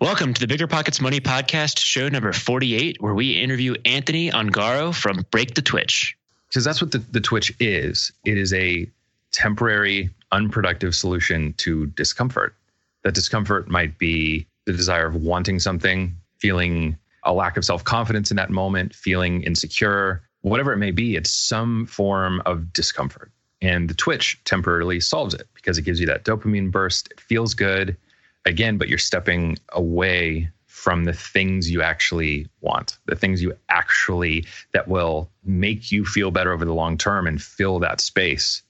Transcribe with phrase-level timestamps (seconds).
[0.00, 4.92] Welcome to the Bigger Pockets Money Podcast, show number 48, where we interview Anthony Ongaro
[4.92, 6.18] from Break the Twitch.
[6.48, 8.90] Because that's what the, the Twitch is it is a
[9.30, 12.56] temporary, unproductive solution to discomfort.
[13.04, 18.32] That discomfort might be the desire of wanting something, feeling a lack of self confidence
[18.32, 23.30] in that moment, feeling insecure, whatever it may be, it's some form of discomfort.
[23.62, 27.08] And the Twitch temporarily solves it because it gives you that dopamine burst.
[27.12, 27.96] It feels good
[28.44, 34.44] again, but you're stepping away from the things you actually want, the things you actually
[34.72, 38.62] that will make you feel better over the long term and fill that space.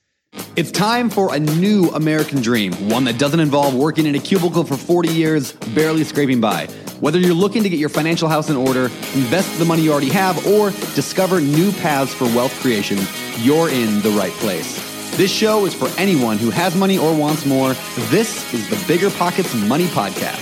[0.55, 4.63] It's time for a new American dream, one that doesn't involve working in a cubicle
[4.63, 6.67] for 40 years, barely scraping by.
[6.99, 10.09] Whether you're looking to get your financial house in order, invest the money you already
[10.09, 12.97] have, or discover new paths for wealth creation,
[13.39, 14.94] you're in the right place.
[15.15, 17.73] This show is for anyone who has money or wants more.
[18.09, 20.41] This is the Bigger Pockets Money Podcast.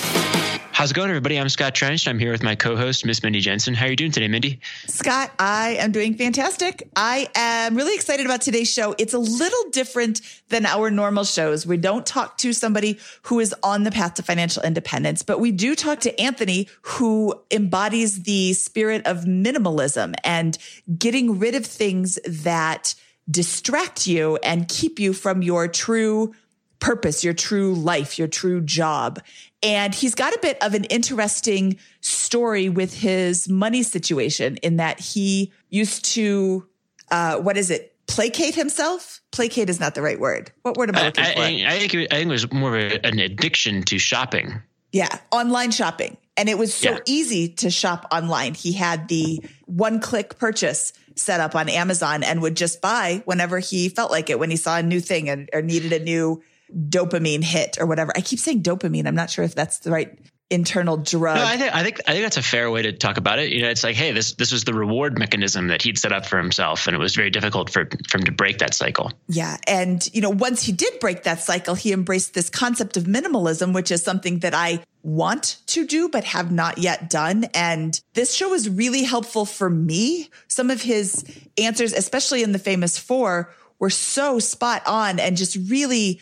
[0.72, 1.40] How's it going, everybody?
[1.40, 2.08] I'm Scott Trench.
[2.08, 3.76] I'm here with my co-host, Miss Mindy Jensen.
[3.76, 4.60] How are you doing today, Mindy?
[4.88, 6.90] Scott, I am doing fantastic.
[6.96, 8.96] I am really excited about today's show.
[8.98, 11.68] It's a little different than our normal shows.
[11.68, 15.52] We don't talk to somebody who is on the path to financial independence, but we
[15.52, 20.58] do talk to Anthony, who embodies the spirit of minimalism and
[20.98, 22.96] getting rid of things that
[23.30, 26.34] distract you and keep you from your true
[26.80, 29.22] purpose, your true life, your true job.
[29.62, 35.00] And he's got a bit of an interesting story with his money situation in that
[35.00, 36.68] he used to,
[37.10, 37.96] uh, what is it?
[38.08, 39.22] Placate himself.
[39.32, 40.52] Placate is not the right word.
[40.64, 41.40] What word am I looking I, for?
[41.40, 44.62] I, I, think it, I think it was more of a, an addiction to shopping.
[44.92, 46.18] Yeah, online shopping.
[46.36, 47.00] And it was so Yeah.
[47.06, 48.56] easy to shop online.
[48.56, 53.60] He had the one click purchase set up on Amazon and would just buy whenever
[53.60, 56.42] he felt like it, when he saw a new thing and, or needed a new
[56.72, 58.12] dopamine hit or whatever.
[58.16, 59.08] I keep saying dopamine.
[59.08, 60.18] I'm not sure if that's the right
[60.50, 61.38] internal drug.
[61.38, 63.52] No, I think I think I think that's a fair way to talk about it.
[63.52, 66.26] You know, it's like, hey, this this was the reward mechanism that he'd set up
[66.26, 69.12] for himself, and it was very difficult for, for him to break that cycle.
[69.28, 69.58] Yeah.
[69.68, 73.74] And, you know, once he did break that cycle, he embraced this concept of minimalism,
[73.74, 77.46] which is something that I want to do, but have not yet done.
[77.54, 80.30] And this show was really helpful for me.
[80.48, 81.26] Some of his
[81.58, 86.22] answers, especially in the famous four, were so spot on and just really,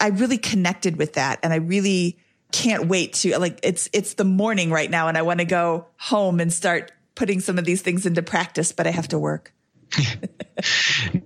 [0.00, 1.40] I really connected with that.
[1.42, 2.18] And I really
[2.50, 5.86] can't wait to like, it's, it's the morning right now and I want to go
[5.98, 9.52] home and start putting some of these things into practice, but I have to work.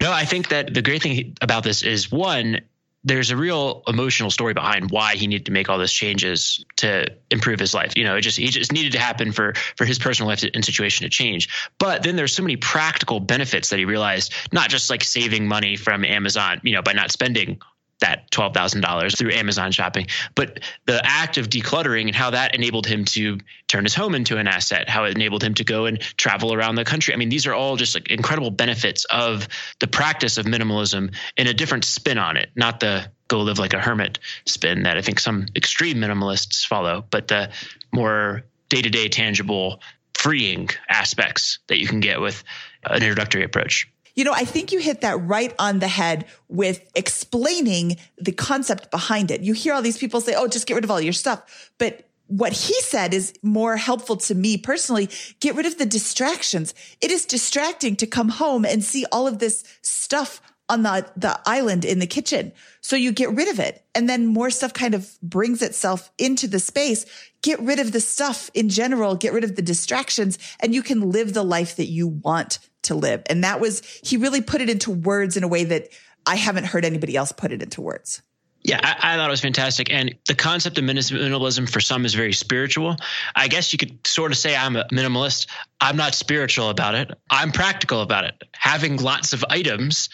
[0.01, 2.61] No, I think that the great thing about this is one,
[3.07, 7.07] there's a real emotional story behind why he needed to make all those changes to
[7.31, 7.97] improve his life.
[7.97, 10.65] You know, it just he just needed to happen for for his personal life and
[10.65, 11.49] situation to change.
[11.79, 15.77] But then there's so many practical benefits that he realized, not just like saving money
[15.77, 17.61] from Amazon, you know, by not spending
[18.01, 23.05] that $12,000 through Amazon shopping, but the act of decluttering and how that enabled him
[23.07, 26.53] to turn his home into an asset, how it enabled him to go and travel
[26.53, 27.15] around the country.
[27.15, 29.49] I mean, these are all just like incredible benefits of
[29.81, 33.75] the practice of minimalism in a different spin on it, not the go live like
[33.75, 37.51] a hermit spin that I think some extreme minimalists follow, but the
[37.93, 39.81] more day to day tangible
[40.15, 42.43] freeing aspects that you can get with
[42.85, 43.89] an introductory approach.
[44.17, 48.91] You know, I think you hit that right on the head with explaining the concept
[48.91, 49.43] behind it.
[49.43, 51.71] You hear all these people say, oh, just get rid of all your stuff.
[51.79, 55.11] But what he said is more helpful to me personally.
[55.41, 56.75] Get rid of the distractions.
[57.01, 61.39] It is distracting to come home and see all of this stuff on the, the
[61.47, 62.53] island in the kitchen.
[62.81, 63.85] So you get rid of it.
[63.95, 67.07] And then more stuff kind of brings itself into the space.
[67.43, 71.11] Get rid of the stuff in general, get rid of the distractions, and you can
[71.11, 73.23] live the life that you want to live.
[73.27, 75.89] And that was, he really put it into words in a way that
[76.25, 78.23] I haven't heard anybody else put it into words.
[78.63, 79.93] Yeah, I, I thought it was fantastic.
[79.93, 82.97] And the concept of minimalism for some is very spiritual.
[83.37, 85.47] I guess you could sort of say I'm a minimalist.
[85.81, 87.13] I'm not spiritual about it.
[87.31, 88.43] I'm practical about it.
[88.53, 90.09] Having lots of items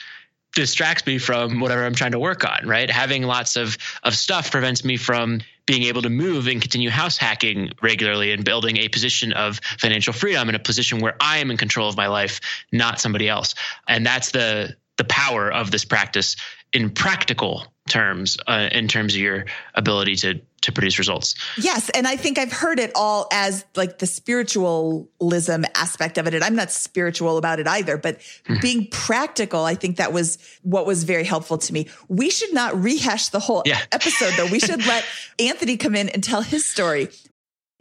[0.54, 2.90] distracts me from whatever I'm trying to work on, right?
[2.90, 7.16] Having lots of of stuff prevents me from being able to move and continue house
[7.16, 11.50] hacking regularly and building a position of financial freedom in a position where I am
[11.50, 12.40] in control of my life,
[12.72, 13.54] not somebody else.
[13.86, 16.36] And that's the the power of this practice
[16.72, 21.34] in practical terms, uh, in terms of your ability to to produce results.
[21.58, 21.90] Yes.
[21.90, 26.34] And I think I've heard it all as like the spiritualism aspect of it.
[26.34, 28.60] And I'm not spiritual about it either, but mm-hmm.
[28.60, 31.88] being practical, I think that was what was very helpful to me.
[32.08, 33.80] We should not rehash the whole Yeah.
[33.92, 34.50] episode though.
[34.50, 35.04] We should let
[35.38, 37.08] Anthony come in and tell his story.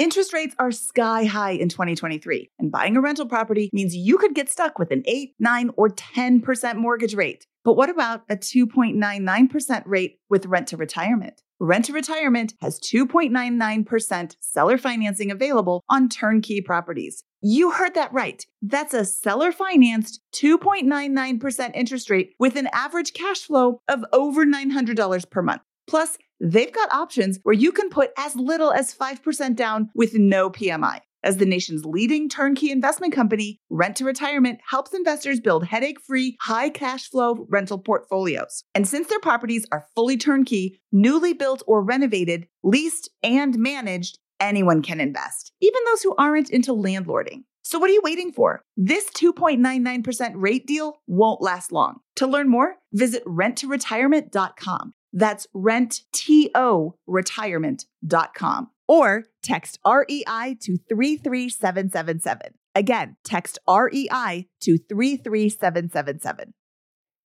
[0.01, 4.33] Interest rates are sky high in 2023, and buying a rental property means you could
[4.33, 7.45] get stuck with an 8, 9, or 10% mortgage rate.
[7.63, 11.44] But what about a 2.99% rate with rent to retirement?
[11.63, 17.23] Rent to Retirement has 2.99% seller financing available on turnkey properties.
[17.39, 18.43] You heard that right.
[18.63, 25.29] That's a seller financed 2.99% interest rate with an average cash flow of over $900
[25.29, 25.61] per month.
[25.85, 30.49] Plus, they've got options where you can put as little as 5% down with no
[30.49, 31.01] PMI.
[31.23, 36.35] As the nation's leading turnkey investment company, Rent to Retirement helps investors build headache free,
[36.41, 38.63] high cash flow rental portfolios.
[38.73, 44.81] And since their properties are fully turnkey, newly built or renovated, leased, and managed, anyone
[44.81, 47.44] can invest, even those who aren't into landlording.
[47.62, 48.63] So, what are you waiting for?
[48.75, 52.00] This 2.99% rate deal won't last long.
[52.15, 54.94] To learn more, visit renttoretirement.com.
[55.13, 62.55] That's rentto retirement.com or text REI to 33777.
[62.75, 66.53] Again, text REI to 33777.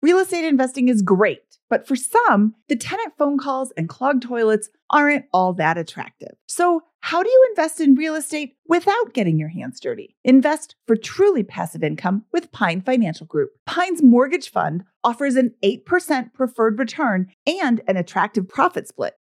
[0.02, 4.68] Real estate investing is great, but for some, the tenant phone calls and clogged toilets
[4.90, 6.36] aren't all that attractive.
[6.46, 10.14] So, how do you invest in real estate without getting your hands dirty?
[10.24, 13.52] Invest for truly passive income with Pine Financial Group.
[13.64, 19.14] Pine's mortgage fund offers an 8% preferred return and an attractive profit split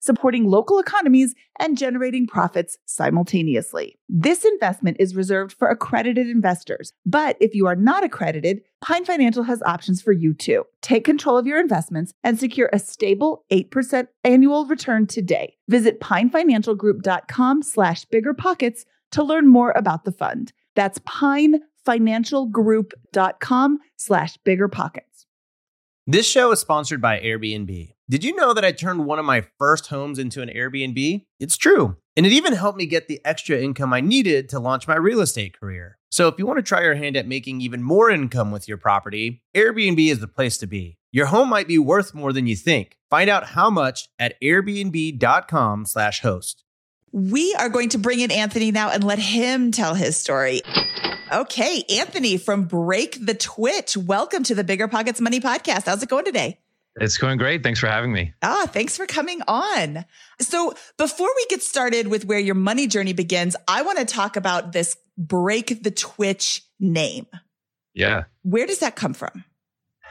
[0.00, 3.98] supporting local economies and generating profits simultaneously.
[4.08, 9.42] This investment is reserved for accredited investors, but if you are not accredited, Pine Financial
[9.42, 10.64] has options for you too.
[10.82, 15.56] Take control of your investments and secure a stable 8% annual return today.
[15.68, 20.52] Visit pinefinancialgroup.com slash biggerpockets to learn more about the fund.
[20.76, 25.24] That's pinefinancialgroup.com slash biggerpockets.
[26.06, 27.94] This show is sponsored by Airbnb.
[28.10, 31.26] Did you know that I turned one of my first homes into an Airbnb?
[31.38, 31.98] It's true.
[32.16, 35.20] And it even helped me get the extra income I needed to launch my real
[35.20, 35.98] estate career.
[36.10, 38.78] So if you want to try your hand at making even more income with your
[38.78, 40.96] property, Airbnb is the place to be.
[41.12, 42.96] Your home might be worth more than you think.
[43.10, 46.64] Find out how much at airbnb.com/slash host.
[47.12, 50.62] We are going to bring in Anthony now and let him tell his story.
[51.30, 53.98] Okay, Anthony from Break the Twitch.
[53.98, 55.84] Welcome to the Bigger Pockets Money Podcast.
[55.84, 56.58] How's it going today?
[57.00, 57.62] It's going great.
[57.62, 58.32] Thanks for having me.
[58.42, 60.04] Ah, thanks for coming on.
[60.40, 64.36] So, before we get started with where your money journey begins, I want to talk
[64.36, 67.26] about this Break the Twitch name.
[67.94, 68.24] Yeah.
[68.42, 69.44] Where does that come from?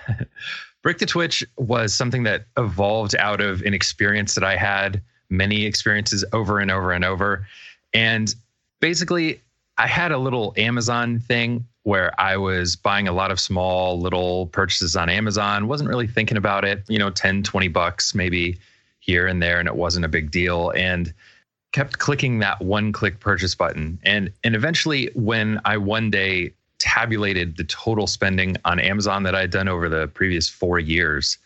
[0.84, 5.66] Break the Twitch was something that evolved out of an experience that I had, many
[5.66, 7.48] experiences over and over and over.
[7.94, 8.34] And
[8.80, 9.42] basically,
[9.78, 14.48] I had a little Amazon thing where I was buying a lot of small little
[14.48, 18.58] purchases on Amazon, wasn't really thinking about it, you know, 10, 20 bucks maybe
[19.00, 21.14] here and there and it wasn't a big deal and
[21.72, 24.00] kept clicking that one click purchase button.
[24.04, 29.52] And and eventually when I one day tabulated the total spending on Amazon that I'd
[29.52, 31.38] done over the previous 4 years,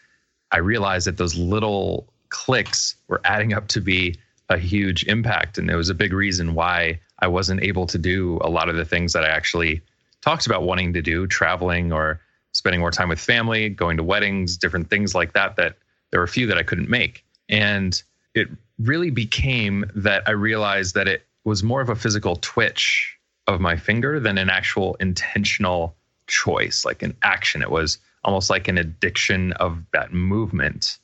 [0.51, 4.17] I realized that those little clicks were adding up to be
[4.49, 8.39] a huge impact and it was a big reason why I wasn't able to do
[8.41, 9.81] a lot of the things that I actually
[10.21, 12.19] talked about wanting to do, traveling or
[12.53, 15.77] spending more time with family, going to weddings, different things like that, that
[16.11, 17.23] there were a few that I couldn't make.
[17.49, 18.01] And
[18.33, 23.17] it really became that I realized that it was more of a physical twitch
[23.47, 25.95] of my finger than an actual intentional
[26.27, 27.61] choice, like an action.
[27.61, 30.97] It was almost like an addiction of that movement.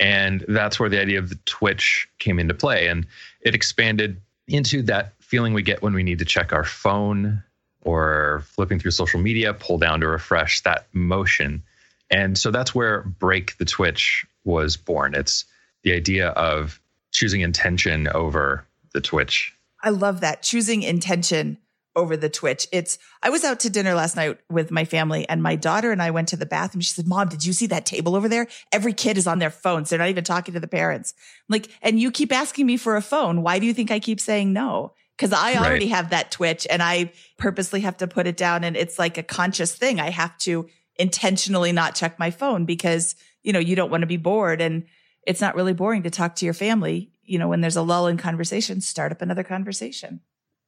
[0.00, 2.88] And that's where the idea of the twitch came into play.
[2.88, 3.06] And
[3.42, 7.42] it expanded into that feeling we get when we need to check our phone
[7.82, 11.62] or flipping through social media, pull down to refresh that motion.
[12.10, 15.14] And so that's where Break the Twitch was born.
[15.14, 15.44] It's
[15.82, 16.80] the idea of
[17.10, 19.52] choosing intention over the Twitch.
[19.82, 20.42] I love that.
[20.42, 21.58] Choosing intention
[21.96, 22.68] over the Twitch.
[22.70, 26.02] It's, I was out to dinner last night with my family and my daughter and
[26.02, 26.82] I went to the bathroom.
[26.82, 28.46] She said, Mom, did you see that table over there?
[28.70, 29.90] Every kid is on their phones.
[29.90, 31.14] They're not even talking to the parents.
[31.48, 33.42] I'm like, and you keep asking me for a phone.
[33.42, 34.92] Why do you think I keep saying no?
[35.18, 35.94] Cause I already right.
[35.94, 38.64] have that Twitch and I purposely have to put it down.
[38.64, 39.98] And it's like a conscious thing.
[39.98, 44.06] I have to intentionally not check my phone because, you know, you don't want to
[44.06, 44.60] be bored.
[44.60, 44.84] And
[45.26, 47.10] it's not really boring to talk to your family.
[47.24, 50.20] You know, when there's a lull in conversation, start up another conversation.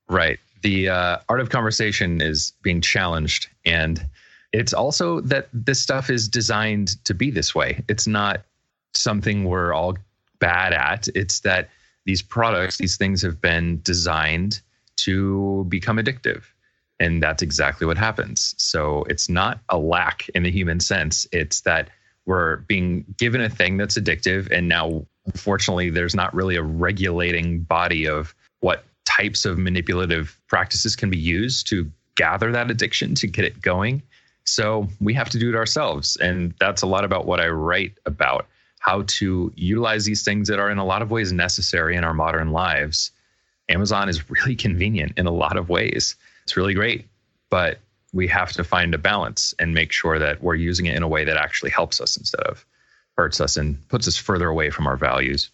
[0.09, 4.07] Right the uh, art of conversation is being challenged and
[4.53, 8.43] it's also that this stuff is designed to be this way it's not
[8.95, 9.97] something we're all
[10.39, 11.69] bad at it's that
[12.09, 14.63] these products, these things have been designed
[14.97, 16.43] to become addictive.
[16.99, 18.55] And that's exactly what happens.
[18.57, 21.29] So it's not a lack in the human sense.
[21.33, 21.91] It's that
[22.25, 24.51] we're being given a thing that's addictive.
[24.51, 30.97] And now, unfortunately, there's not really a regulating body of what types of manipulative practices
[30.97, 34.03] can be used to gather that addiction to get it going.
[34.45, 36.17] So we have to do it ourselves.
[36.17, 38.47] And that's a lot about what I write about
[38.89, 42.15] how to utilize these things that are in a lot of ways necessary in our
[42.15, 43.11] modern lives.
[43.69, 46.17] Amazon is really convenient in a lot of ways.
[46.45, 47.07] It's really great,
[47.51, 47.81] but
[48.15, 51.09] we have to find a balance and make sure that we're using it in a
[51.09, 52.65] way that actually helps us instead of
[53.19, 55.51] hurts us and puts us further away from our values.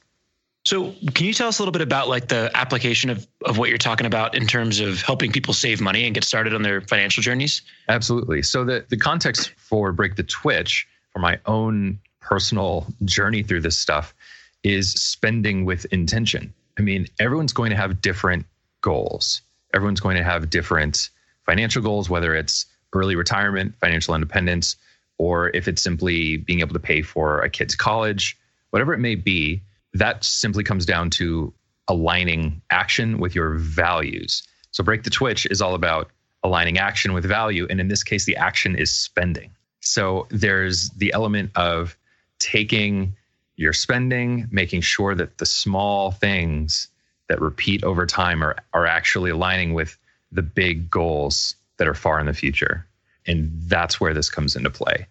[0.65, 3.69] So, can you tell us a little bit about like the application of of what
[3.69, 6.81] you're talking about in terms of helping people save money and get started on their
[6.83, 7.63] financial journeys?
[7.89, 8.43] Absolutely.
[8.43, 13.79] So the the context for Break the Twitch for my own personal journey through this
[13.79, 14.15] stuff
[14.63, 16.55] is spending with intention.
[16.79, 18.47] I mean, everyone's going to have different
[18.81, 19.43] goals.
[19.75, 21.11] Everyone's going to have different
[21.45, 24.77] financial goals, whether it's early retirement, financial independence,
[25.19, 28.37] or if it's simply being able to pay for a kid's college,
[28.71, 29.63] whatever it may be
[29.95, 31.55] that simply comes down to
[31.89, 34.43] aligning action with your values.
[34.73, 36.11] So, Break the Twitch is all about
[36.43, 37.67] aligning action with value.
[37.71, 39.53] And in this case, the action is spending.
[39.81, 41.97] So, there's the element of
[42.45, 43.17] taking
[43.57, 46.89] your spending, making sure that the small things
[47.29, 49.97] that repeat over time are, are actually aligning with
[50.31, 52.87] the big goals that are far in the future.
[53.27, 55.07] And that's where this comes into play.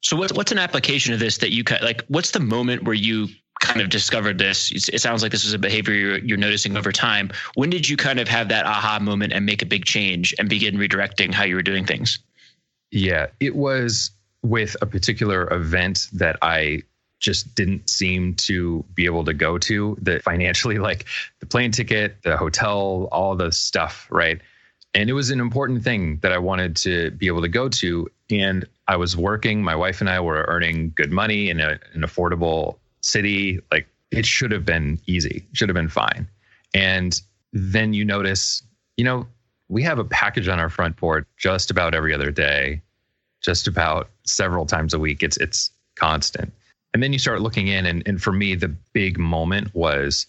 [0.00, 2.04] So what's what's an application of this that you like?
[2.06, 3.26] What's the moment where you
[3.60, 4.70] kind of discovered this?
[4.70, 7.30] It sounds like this is a behavior you're, you're noticing over time.
[7.54, 10.48] When did you kind of have that aha moment and make a big change and
[10.48, 12.20] begin redirecting how you were doing things?
[12.92, 16.82] Yeah, it was with a particular event that I
[17.20, 21.06] just didn't seem to be able to go to that financially like
[21.40, 24.40] the plane ticket the hotel all the stuff right
[24.94, 28.08] and it was an important thing that i wanted to be able to go to
[28.30, 32.02] and i was working my wife and i were earning good money in a, an
[32.02, 33.60] affordable city.
[33.70, 36.28] Like it should have been easy, should have been fine.
[36.74, 37.20] And
[37.52, 38.62] then you notice,
[38.96, 39.26] you know,
[39.68, 42.82] we have a package on our front porch just about every other day,
[43.42, 45.22] just about several times a week.
[45.22, 46.52] It's it's constant.
[46.94, 50.26] And then you start looking in, and, and for me, the big moment was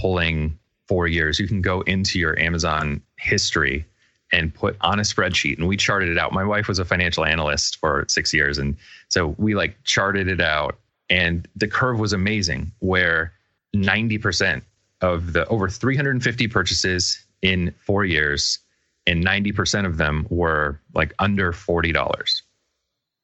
[0.00, 1.38] pulling four years.
[1.38, 3.86] You can go into your Amazon history
[4.32, 6.32] and put on a spreadsheet and we charted it out.
[6.32, 8.58] My wife was a financial analyst for six years.
[8.58, 8.76] And
[9.08, 10.78] so we like charted it out
[11.10, 13.34] and the curve was amazing, where
[13.76, 14.62] 90%
[15.02, 18.58] of the over 350 purchases in four years,
[19.06, 22.42] and 90% of them were like under $40.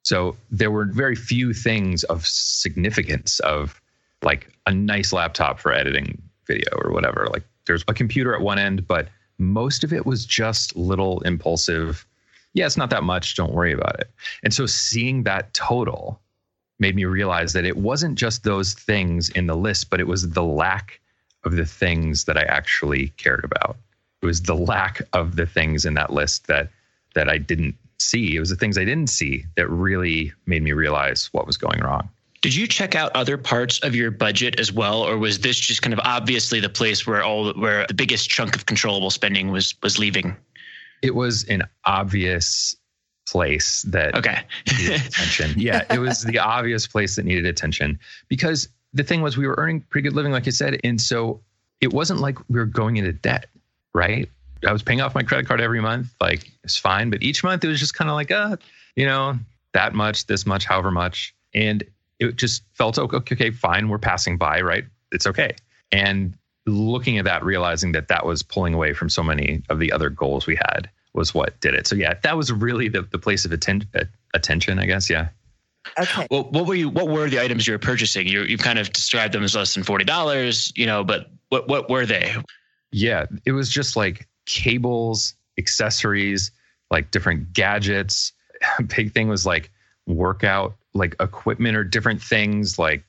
[0.03, 3.81] So there were very few things of significance of
[4.23, 7.29] like a nice laptop for editing video or whatever.
[7.31, 9.09] Like there's a computer at one end, but
[9.39, 12.07] most of it was just little impulsive.
[12.55, 13.37] Yeah, it's not that much.
[13.37, 14.11] Don't worry about it.
[14.43, 16.21] And so seeing that total
[16.81, 20.31] made me realize that it wasn't just those things in the list, but it was
[20.31, 21.01] the lack
[21.45, 23.77] of the things that I actually cared about.
[24.23, 26.71] It was the lack of the things in that list that
[27.15, 28.37] that I didn't see.
[28.37, 31.81] It was the things I didn't see that really made me realize what was going
[31.81, 32.09] wrong.
[32.41, 35.83] Did you check out other parts of your budget as well, or was this just
[35.83, 39.75] kind of obviously the place where all where the biggest chunk of controllable spending was
[39.83, 40.37] was leaving?
[41.03, 42.77] It was an obvious
[43.29, 45.55] place that okay attention.
[45.57, 47.99] Yeah, it was the obvious place that needed attention
[48.29, 51.41] because the thing was we were earning pretty good living, like you said, and so
[51.81, 53.47] it wasn't like we were going into debt,
[53.95, 54.29] right?
[54.67, 57.65] I was paying off my credit card every month, like it's fine, but each month
[57.65, 58.57] it was just kind of like, uh,
[58.97, 59.39] you know,
[59.73, 61.85] that much, this much, however much, and
[62.19, 64.85] it just felt okay, okay, fine, we're passing by, right?
[65.13, 65.55] It's okay,
[65.93, 69.93] and looking at that, realizing that that was pulling away from so many of the
[69.93, 71.87] other goals we had was what did it.
[71.87, 73.89] So yeah, that was really the, the place of atten-
[74.35, 75.09] attention, I guess.
[75.09, 75.29] Yeah.
[75.99, 76.27] Okay.
[76.31, 76.89] Well, what were you?
[76.89, 78.27] What were the items you were purchasing?
[78.27, 81.03] You you kind of described them as less than forty dollars, you know.
[81.03, 82.35] But what what were they?
[82.91, 86.51] Yeah, it was just like cables, accessories,
[86.91, 88.33] like different gadgets.
[88.97, 89.71] Big thing was like
[90.07, 92.79] workout, like equipment or different things.
[92.79, 93.05] Like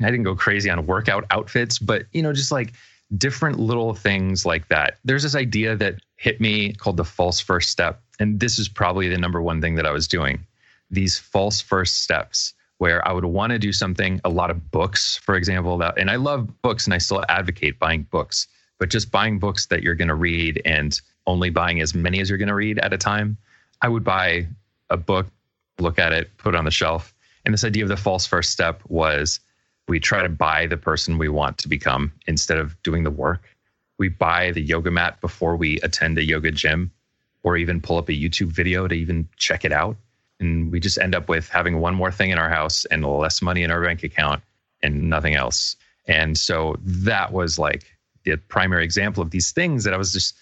[0.00, 2.72] I didn't go crazy on workout outfits, but you know, just like
[3.16, 4.98] different little things like that.
[5.04, 8.00] There's this idea that hit me called the false first step.
[8.18, 10.44] And this is probably the number one thing that I was doing
[10.90, 15.16] these false first steps where I would want to do something, a lot of books,
[15.16, 18.46] for example, that, and I love books and I still advocate buying books,
[18.78, 22.28] but just buying books that you're going to read and only buying as many as
[22.28, 23.36] you're going to read at a time.
[23.82, 24.46] I would buy
[24.90, 25.26] a book,
[25.78, 27.14] look at it, put it on the shelf.
[27.44, 29.40] And this idea of the false first step was
[29.86, 33.42] We try to buy the person we want to become instead of doing the work.
[33.98, 36.90] We buy the yoga mat before we attend a yoga gym
[37.42, 39.96] or even pull up a YouTube video to even check it out.
[40.40, 43.42] And we just end up with having one more thing in our house and less
[43.42, 44.42] money in our bank account
[44.82, 45.76] and nothing else.
[46.06, 47.93] And so that was like
[48.24, 50.36] the primary example of these things that I was just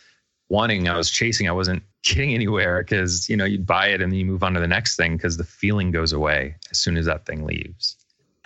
[0.49, 1.49] wanting, I was chasing.
[1.49, 4.55] I wasn't getting anywhere because, you know, you buy it and then you move on
[4.55, 7.97] to the next thing because the feeling goes away as soon as that thing leaves.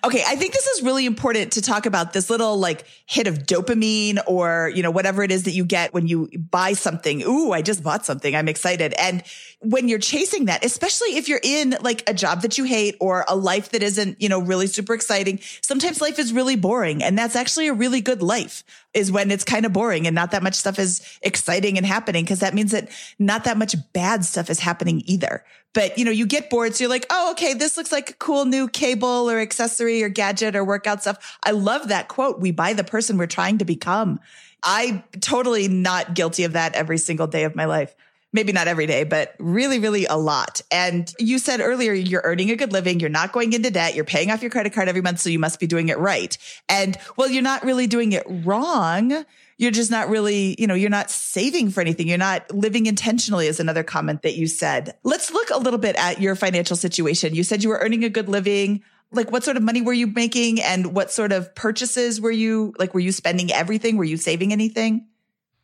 [0.05, 3.39] Okay, I think this is really important to talk about this little like hit of
[3.39, 7.25] dopamine or, you know, whatever it is that you get when you buy something.
[7.25, 8.37] Ooh, I just bought something.
[8.37, 8.95] I'm excited.
[9.01, 9.25] And
[9.63, 13.25] when you're chasing that, especially if you're in like a job that you hate or
[13.27, 17.03] a life that isn't, you know, really super exciting, sometimes life is really boring.
[17.03, 18.63] And that's actually a really good life
[18.97, 22.25] is when it's kind of boring and not that much stuff is exciting and happening
[22.25, 22.89] because that means that
[23.19, 25.45] not that much bad stuff is happening either.
[25.75, 26.75] But you know, you get bored.
[26.75, 30.09] So you're like, oh, okay, this looks like a cool new cable or accessory or
[30.09, 31.39] gadget or workout stuff.
[31.45, 32.41] I love that quote.
[32.41, 34.19] We buy the person we're trying to become.
[34.63, 37.95] I totally not guilty of that every single day of my life.
[38.37, 40.61] Maybe not every day, but really, really a lot.
[40.71, 43.01] And you said earlier, you're earning a good living.
[43.01, 43.95] You're not going into debt.
[43.95, 45.21] You're paying off your credit card every month.
[45.21, 46.37] So you must be doing it right.
[46.69, 49.25] And well, you're not really doing it wrong
[49.59, 52.09] you're just not really, you know, you're not saving for anything.
[52.09, 54.95] You're not living intentionally is another comment that you said.
[55.03, 57.35] Let's look a little bit at your financial situation.
[57.35, 58.83] You said you were earning a good living.
[59.13, 62.75] Like what sort of money were you making and what sort of purchases were you
[62.79, 63.97] like were you spending everything?
[63.97, 65.07] Were you saving anything?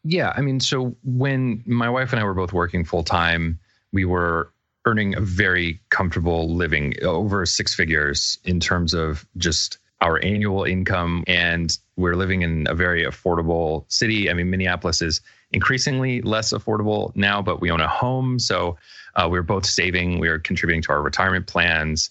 [0.05, 3.59] Yeah, I mean, so when my wife and I were both working full time,
[3.93, 4.53] we were
[4.85, 11.23] earning a very comfortable living over six figures in terms of just our annual income
[11.29, 14.29] and we're living in a very affordable city.
[14.29, 15.21] I mean, Minneapolis is
[15.53, 18.41] increasingly less affordable now, but we own a home.
[18.41, 18.77] So
[19.15, 22.11] uh, we're both saving, we are contributing to our retirement plans,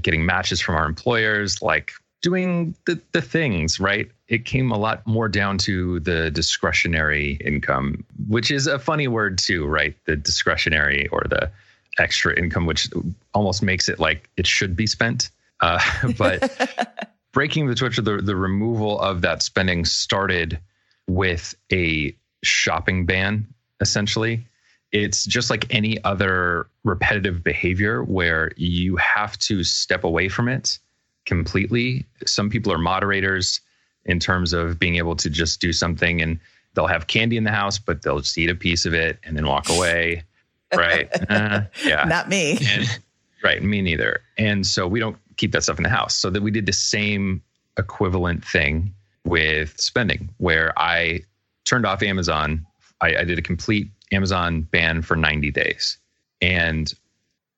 [0.00, 4.08] getting matches from our employers, like doing the, the things, right?
[4.28, 9.38] It came a lot more down to the discretionary income, which is a funny word
[9.38, 9.94] too, right?
[10.06, 11.50] The discretionary or the
[11.98, 12.88] extra income, which
[13.34, 15.30] almost makes it like it should be spent.
[15.60, 15.80] Uh,
[16.18, 20.58] but breaking the twitch or the, the removal of that spending started
[21.06, 23.46] with a shopping ban,
[23.80, 24.46] essentially.
[24.92, 30.78] It's just like any other repetitive behavior where you have to step away from it
[31.26, 32.06] completely.
[32.26, 33.60] Some people are moderators
[34.06, 36.38] in terms of being able to just do something and
[36.74, 39.36] they'll have candy in the house, but they'll just eat a piece of it and
[39.36, 40.22] then walk away.
[40.74, 41.08] Right.
[41.30, 42.02] Uh, yeah.
[42.02, 42.58] Not me.
[42.68, 42.98] And,
[43.44, 43.62] right.
[43.62, 44.22] Me neither.
[44.36, 46.16] And so we don't keep that stuff in the house.
[46.16, 47.42] So that we did the same
[47.78, 48.92] equivalent thing
[49.24, 51.20] with spending, where I
[51.64, 52.66] turned off Amazon.
[53.00, 55.96] I, I did a complete Amazon ban for 90 days
[56.40, 56.92] and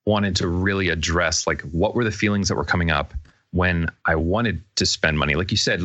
[0.04, 3.14] wanted to really address like what were the feelings that were coming up
[3.50, 5.34] when I wanted to spend money.
[5.34, 5.82] Like you said,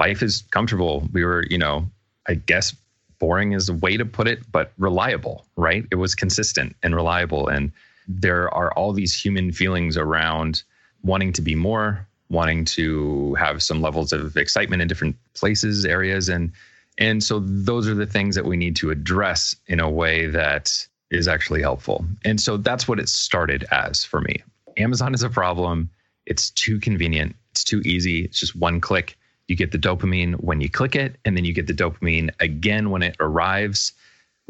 [0.00, 1.06] life is comfortable.
[1.12, 1.86] We were, you know,
[2.26, 2.74] I guess
[3.18, 5.84] boring is a way to put it, but reliable, right?
[5.92, 7.48] It was consistent and reliable.
[7.48, 7.70] And
[8.08, 10.62] there are all these human feelings around
[11.02, 16.28] wanting to be more, wanting to have some levels of excitement in different places, areas,
[16.28, 16.50] and
[16.98, 20.70] and so those are the things that we need to address in a way that
[21.10, 22.04] is actually helpful.
[22.26, 24.42] And so that's what it started as for me.
[24.76, 25.88] Amazon is a problem.
[26.26, 27.36] It's too convenient.
[27.52, 28.24] It's too easy.
[28.24, 29.16] It's just one click.
[29.50, 32.90] You get the dopamine when you click it, and then you get the dopamine again
[32.90, 33.92] when it arrives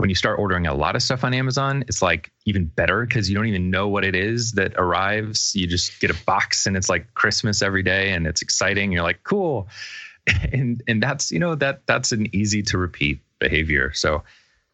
[0.00, 3.28] when you start ordering a lot of stuff on Amazon, it's like even better because
[3.28, 5.54] you don't even know what it is that arrives.
[5.54, 8.92] You just get a box and it's like Christmas every day and it's exciting.
[8.92, 9.68] You're like, cool.
[10.52, 13.92] And and that's, you know, that that's an easy to repeat behavior.
[13.94, 14.22] So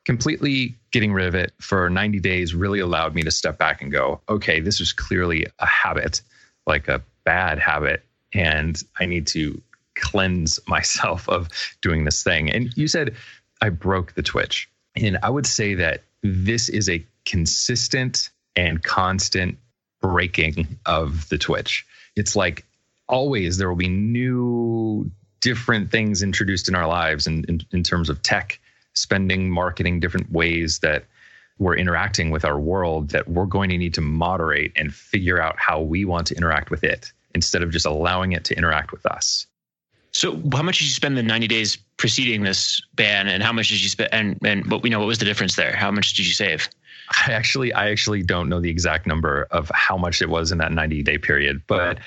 [0.04, 3.90] completely getting rid of it for 90 days really allowed me to step back and
[3.90, 6.20] go, okay, this is clearly a habit,
[6.66, 8.04] like a bad habit.
[8.34, 9.62] And I need to
[9.96, 11.48] cleanse myself of
[11.82, 12.50] doing this thing.
[12.50, 13.14] And you said
[13.60, 19.58] I broke the twitch and I would say that this is a consistent and constant
[20.00, 21.86] breaking of the Twitch.
[22.16, 22.64] It's like
[23.08, 28.08] always there will be new, different things introduced in our lives and in, in, terms
[28.08, 28.58] of tech,
[28.94, 31.04] spending, marketing, different ways that
[31.58, 35.56] we're interacting with our world that we're going to need to moderate and figure out
[35.58, 39.06] how we want to interact with it instead of just allowing it to interact with
[39.06, 39.46] us.
[40.16, 43.68] So, how much did you spend the 90 days preceding this ban, and how much
[43.68, 44.08] did you spend?
[44.14, 45.76] And and what we know, what was the difference there?
[45.76, 46.70] How much did you save?
[47.26, 50.58] I actually, I actually don't know the exact number of how much it was in
[50.58, 51.98] that 90 day period, but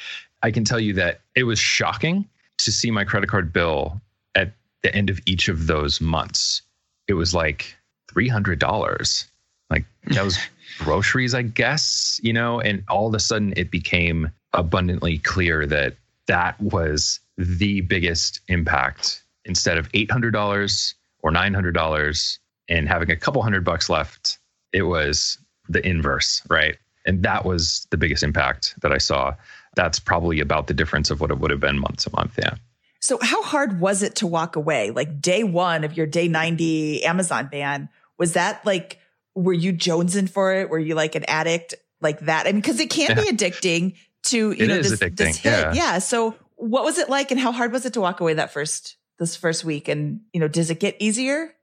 [0.42, 4.02] I can tell you that it was shocking to see my credit card bill
[4.34, 6.64] at the end of each of those months.
[7.08, 7.78] It was like
[8.12, 9.26] $300.
[9.70, 10.40] Like that was
[10.80, 15.96] groceries, I guess, you know, and all of a sudden it became abundantly clear that
[16.30, 19.24] that was the biggest impact.
[19.46, 22.38] Instead of $800 or $900
[22.70, 24.38] and having a couple hundred bucks left,
[24.72, 26.78] it was the inverse, right?
[27.06, 29.34] And that was the biggest impact that I saw.
[29.76, 32.38] That's probably about the difference of what it would have been month to month.
[32.38, 32.56] Yeah.
[33.00, 34.92] So, how hard was it to walk away?
[34.92, 37.90] Like day one of your day 90 Amazon ban,
[38.20, 39.00] was that like,
[39.34, 40.70] were you jonesing for it?
[40.70, 42.46] Were you like an addict like that?
[42.46, 43.24] I mean, because it can yeah.
[43.24, 45.52] be addicting to, you it know, this, this hit.
[45.52, 45.74] Yeah.
[45.74, 46.00] yeah.
[46.00, 48.98] So, what was it like and how hard was it to walk away that first,
[49.18, 49.88] this first week?
[49.88, 51.54] And, you know, does it get easier?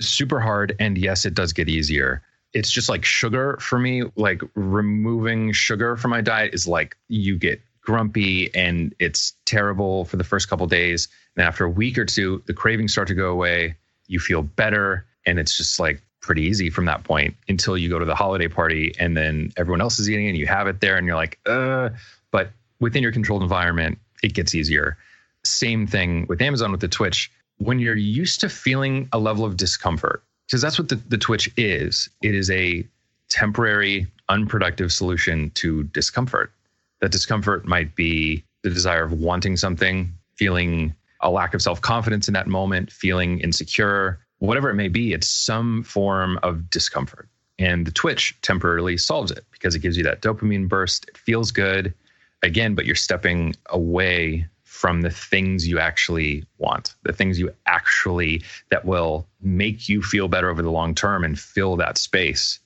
[0.00, 0.74] Super hard.
[0.80, 2.22] And yes, it does get easier
[2.56, 4.04] it's just like sugar for me.
[4.16, 10.16] Like removing sugar from my diet is like you get grumpy and it's terrible for
[10.16, 11.08] the first couple days.
[11.36, 13.76] And after a week or two, the cravings start to go away.
[14.06, 15.04] You feel better.
[15.26, 18.48] And it's just like pretty easy from that point until you go to the holiday
[18.48, 21.38] party and then everyone else is eating and you have it there and you're like,
[21.46, 21.88] uh,
[22.30, 24.98] but within your controlled environment, it gets easier.
[25.44, 27.30] Same thing with Amazon with the Twitch.
[27.58, 31.50] When you're used to feeling a level of discomfort, because that's what the, the Twitch
[31.56, 32.08] is.
[32.22, 32.86] It is a
[33.28, 36.52] temporary, unproductive solution to discomfort.
[37.00, 42.28] That discomfort might be the desire of wanting something, feeling a lack of self confidence
[42.28, 47.28] in that moment, feeling insecure, whatever it may be, it's some form of discomfort.
[47.58, 51.08] And the Twitch temporarily solves it because it gives you that dopamine burst.
[51.08, 51.94] It feels good.
[52.42, 58.42] Again, but you're stepping away from the things you actually want, the things you actually
[58.70, 62.60] that will make you feel better over the long term and fill that space.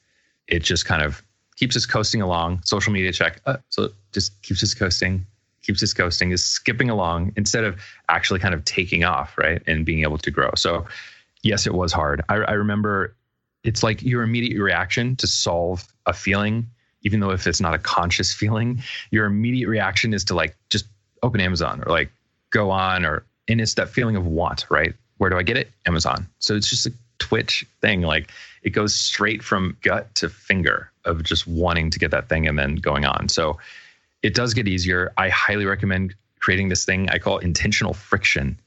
[0.49, 1.23] It just kind of
[1.55, 2.63] keeps us coasting along.
[2.65, 5.25] Social media check, uh, so just keeps us coasting,
[5.63, 9.87] keeps us coasting, is skipping along instead of actually kind of taking off, right, and
[9.87, 10.51] being able to grow.
[10.57, 10.87] So,
[11.43, 12.23] yes, it was hard.
[12.29, 13.15] I, I remember
[13.63, 16.67] it's like your immediate reaction to solve a feeling
[17.03, 20.87] even though if it's not a conscious feeling, your immediate reaction is to like just
[21.23, 22.11] open Amazon or like
[22.51, 24.95] go on or and it's that feeling of want, right?
[25.19, 25.71] Where do I get it?
[25.87, 26.29] Amazon.
[26.39, 28.03] So it's just a twitch thing.
[28.03, 28.31] Like
[28.63, 32.59] it goes straight from gut to finger of just wanting to get that thing and
[32.59, 33.29] then going on.
[33.29, 33.59] So
[34.23, 35.13] it does get easier.
[35.17, 38.59] I highly recommend creating this thing I call intentional friction.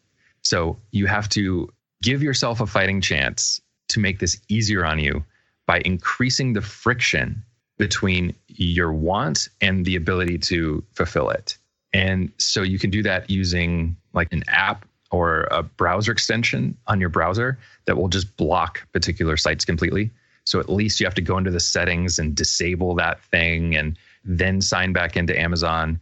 [0.41, 1.71] So you have to
[2.03, 5.23] give yourself a fighting chance to make this easier on you
[5.65, 7.43] by increasing the friction
[7.77, 11.57] between your want and the ability to fulfill it.
[11.93, 16.99] And so you can do that using like an app or a browser extension on
[16.99, 20.11] your browser that will just block particular sites completely.
[20.45, 23.97] So at least you have to go into the settings and disable that thing and
[24.25, 25.99] then sign back into Amazon.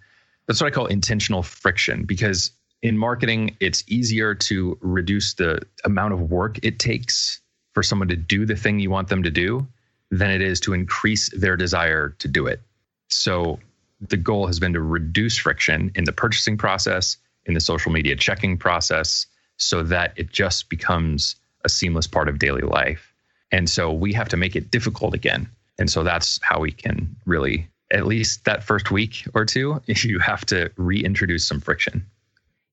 [0.48, 6.14] That's what I call intentional friction because in marketing, it's easier to reduce the amount
[6.14, 7.40] of work it takes
[7.74, 9.68] for someone to do the thing you want them to do
[10.10, 12.62] than it is to increase their desire to do it.
[13.08, 13.60] So
[14.02, 18.16] the goal has been to reduce friction in the purchasing process, in the social media
[18.16, 23.14] checking process, so that it just becomes a seamless part of daily life.
[23.52, 25.48] And so we have to make it difficult again.
[25.78, 30.20] And so that's how we can really, at least that first week or two, you
[30.20, 32.06] have to reintroduce some friction.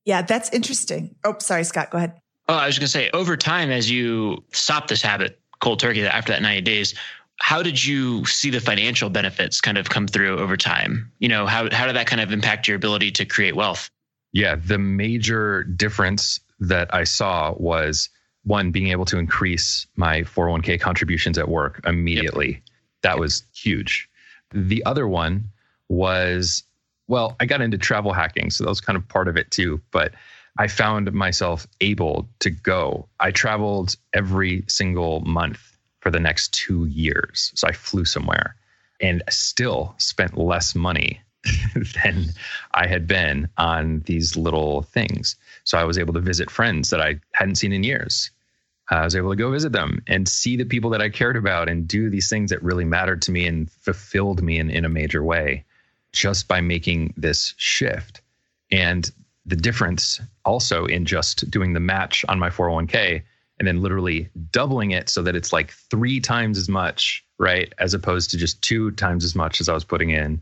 [0.09, 1.15] Yeah, that's interesting.
[1.23, 2.15] Oh, sorry, Scott, go ahead.
[2.49, 6.07] Oh, I was going to say, over time, as you stop this habit cold turkey
[6.07, 6.95] after that 90 days,
[7.37, 11.13] how did you see the financial benefits kind of come through over time?
[11.19, 13.91] You know, how, how did that kind of impact your ability to create wealth?
[14.33, 18.09] Yeah, the major difference that I saw was
[18.45, 22.49] one, being able to increase my 401k contributions at work immediately.
[22.49, 22.63] Yep.
[23.03, 23.21] That yep.
[23.21, 24.09] was huge.
[24.55, 25.51] The other one
[25.91, 26.63] was,
[27.09, 28.51] well, I got into travel hacking.
[28.51, 29.81] So that was kind of part of it too.
[29.91, 30.13] But
[30.59, 33.09] I found myself able to go.
[33.19, 35.61] I traveled every single month
[36.01, 37.53] for the next two years.
[37.55, 38.57] So I flew somewhere
[39.01, 41.21] and still spent less money
[42.05, 42.27] than
[42.75, 45.37] I had been on these little things.
[45.65, 48.31] So I was able to visit friends that I hadn't seen in years.
[48.91, 51.69] I was able to go visit them and see the people that I cared about
[51.69, 54.89] and do these things that really mattered to me and fulfilled me in, in a
[54.89, 55.65] major way
[56.13, 58.21] just by making this shift.
[58.71, 59.11] And
[59.47, 63.23] the difference also in just doing the match on my 401k
[63.59, 67.73] and then literally doubling it so that it's like three times as much, right?
[67.79, 70.41] As opposed to just two times as much as I was putting in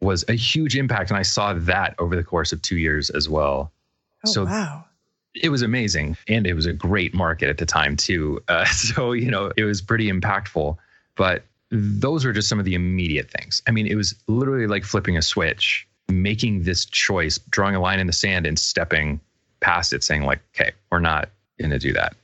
[0.00, 1.10] was a huge impact.
[1.10, 3.72] And I saw that over the course of two years as well.
[4.26, 4.84] Oh, so wow.
[5.34, 6.16] It was amazing.
[6.28, 8.42] And it was a great market at the time, too.
[8.48, 10.76] Uh, so, you know, it was pretty impactful.
[11.14, 13.62] But those were just some of the immediate things.
[13.66, 17.98] I mean, it was literally like flipping a switch, making this choice, drawing a line
[17.98, 19.20] in the sand and stepping
[19.60, 22.14] past it, saying, like, okay, we're not going to do that.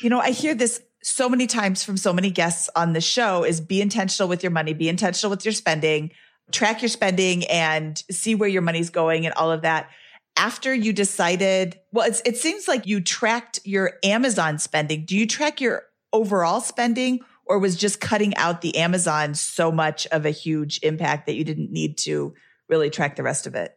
[0.00, 3.42] you know, I hear this so many times from so many guests on the show
[3.44, 6.10] is be intentional with your money, be intentional with your spending.
[6.50, 9.88] track your spending and see where your money's going and all of that.
[10.36, 15.04] After you decided, well, it seems like you tracked your Amazon spending.
[15.04, 17.20] Do you track your overall spending
[17.52, 21.44] or was just cutting out the Amazon so much of a huge impact that you
[21.44, 22.32] didn't need to
[22.66, 23.76] really track the rest of it?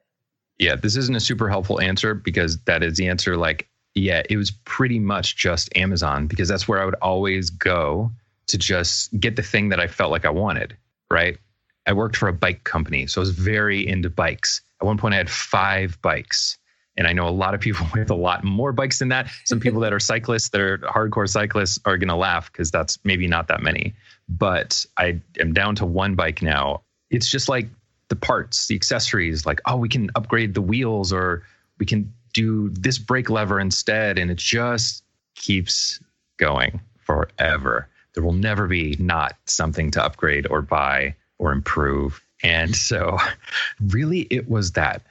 [0.58, 3.36] Yeah, this isn't a super helpful answer because that is the answer.
[3.36, 8.14] Like, yeah, it was pretty much just Amazon because that's where I would always go
[8.48, 10.78] to just get the thing that I felt like I wanted,
[11.12, 11.38] right?
[11.86, 14.62] I worked for a bike company, so I was very into bikes.
[14.82, 16.58] At one point, I had five bikes.
[16.98, 19.30] And I know a lot of people with a lot more bikes than that.
[19.44, 23.00] Some people that are cyclists, that are hardcore cyclists, are going to laugh because that's
[23.04, 23.94] maybe not that many.
[24.28, 26.82] But I am down to one bike now.
[27.10, 27.68] It's just like
[28.10, 31.44] the parts, the accessories, like, oh, we can upgrade the wheels or
[31.80, 34.18] we can do this brake lever instead.
[34.18, 35.04] And it just
[35.36, 36.00] keeps
[36.38, 37.88] going forever.
[38.14, 42.22] There will never be not something to upgrade or buy or improve.
[42.44, 43.18] And so,
[43.88, 45.02] really, it was that.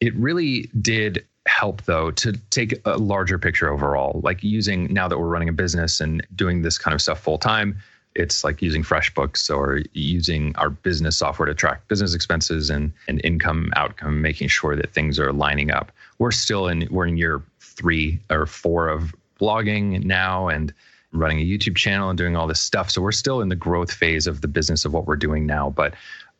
[0.00, 5.18] It really did help though to take a larger picture overall like using now that
[5.18, 7.76] we're running a business and doing this kind of stuff full time
[8.14, 13.20] it's like using FreshBooks or using our business software to track business expenses and, and
[13.24, 15.90] income outcome, making sure that things are lining up.
[16.18, 20.72] We're still in we're in year three or four of blogging now and
[21.12, 22.90] running a YouTube channel and doing all this stuff.
[22.90, 25.70] So we're still in the growth phase of the business of what we're doing now.
[25.70, 25.94] But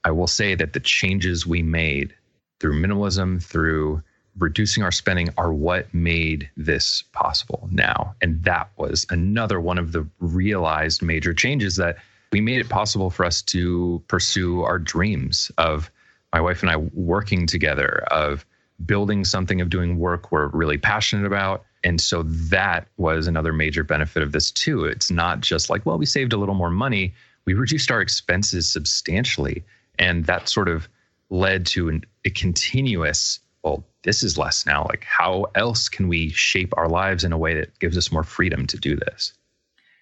[0.04, 2.14] I will say that the changes we made
[2.60, 4.02] through minimalism, through
[4.38, 8.14] reducing our spending are what made this possible now.
[8.20, 11.96] And that was another one of the realized major changes that
[12.32, 15.90] we made it possible for us to pursue our dreams of
[16.32, 18.44] my wife and I working together, of
[18.84, 21.64] building something, of doing work we're really passionate about.
[21.84, 24.84] And so that was another major benefit of this too.
[24.84, 28.68] It's not just like, well, we saved a little more money, we reduced our expenses
[28.68, 29.62] substantially.
[29.98, 30.88] And that sort of
[31.30, 34.84] led to an, a continuous well, this is less now.
[34.88, 38.22] Like, how else can we shape our lives in a way that gives us more
[38.22, 39.32] freedom to do this?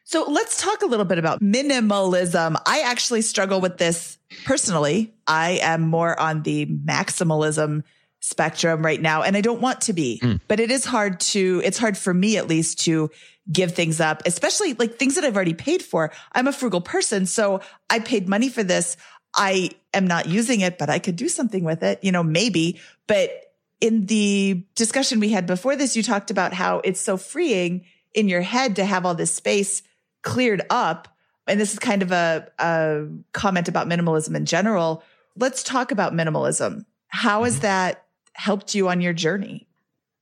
[0.05, 2.61] So let's talk a little bit about minimalism.
[2.67, 5.15] I actually struggle with this personally.
[5.29, 7.85] I am more on the maximalism
[8.21, 10.41] spectrum right now, and I don't want to be, mm.
[10.49, 13.11] but it is hard to, it's hard for me at least to
[13.51, 16.13] give things up, especially like things that I've already paid for.
[16.33, 17.27] I'm a frugal person.
[17.27, 18.97] So I paid money for this.
[19.35, 22.81] I am not using it, but I could do something with it, you know, maybe,
[23.07, 23.52] but
[23.83, 28.29] in the discussion we had before this, you talked about how it's so freeing in
[28.29, 29.83] your head to have all this space
[30.23, 31.09] cleared up.
[31.49, 35.03] And this is kind of a, a comment about minimalism in general.
[35.37, 36.85] Let's talk about minimalism.
[37.09, 37.63] How has mm-hmm.
[37.63, 39.67] that helped you on your journey?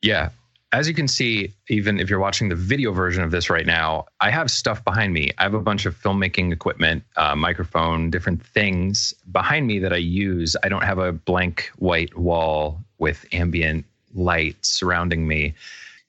[0.00, 0.30] Yeah
[0.72, 4.06] as you can see, even if you're watching the video version of this right now,
[4.20, 5.32] I have stuff behind me.
[5.38, 9.96] I have a bunch of filmmaking equipment, uh, microphone, different things behind me that I
[9.96, 10.54] use.
[10.62, 15.54] I don't have a blank white wall with ambient light surrounding me.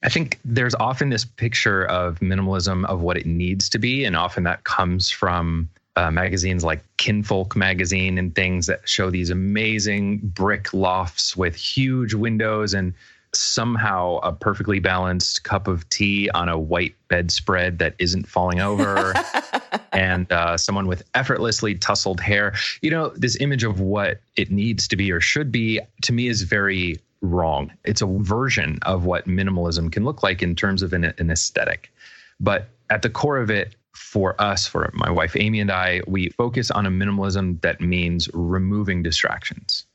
[0.03, 4.15] I think there's often this picture of minimalism of what it needs to be, and
[4.15, 10.19] often that comes from uh, magazines like Kinfolk magazine and things that show these amazing
[10.19, 12.93] brick lofts with huge windows and
[13.33, 19.13] somehow a perfectly balanced cup of tea on a white bedspread that isn't falling over
[19.93, 22.53] and uh, someone with effortlessly tousled hair.
[22.81, 26.27] You know this image of what it needs to be or should be to me
[26.27, 27.71] is very wrong.
[27.85, 31.91] It's a version of what minimalism can look like in terms of an, an aesthetic.
[32.39, 36.29] But at the core of it for us for my wife amy and i we
[36.29, 39.85] focus on a minimalism that means removing distractions.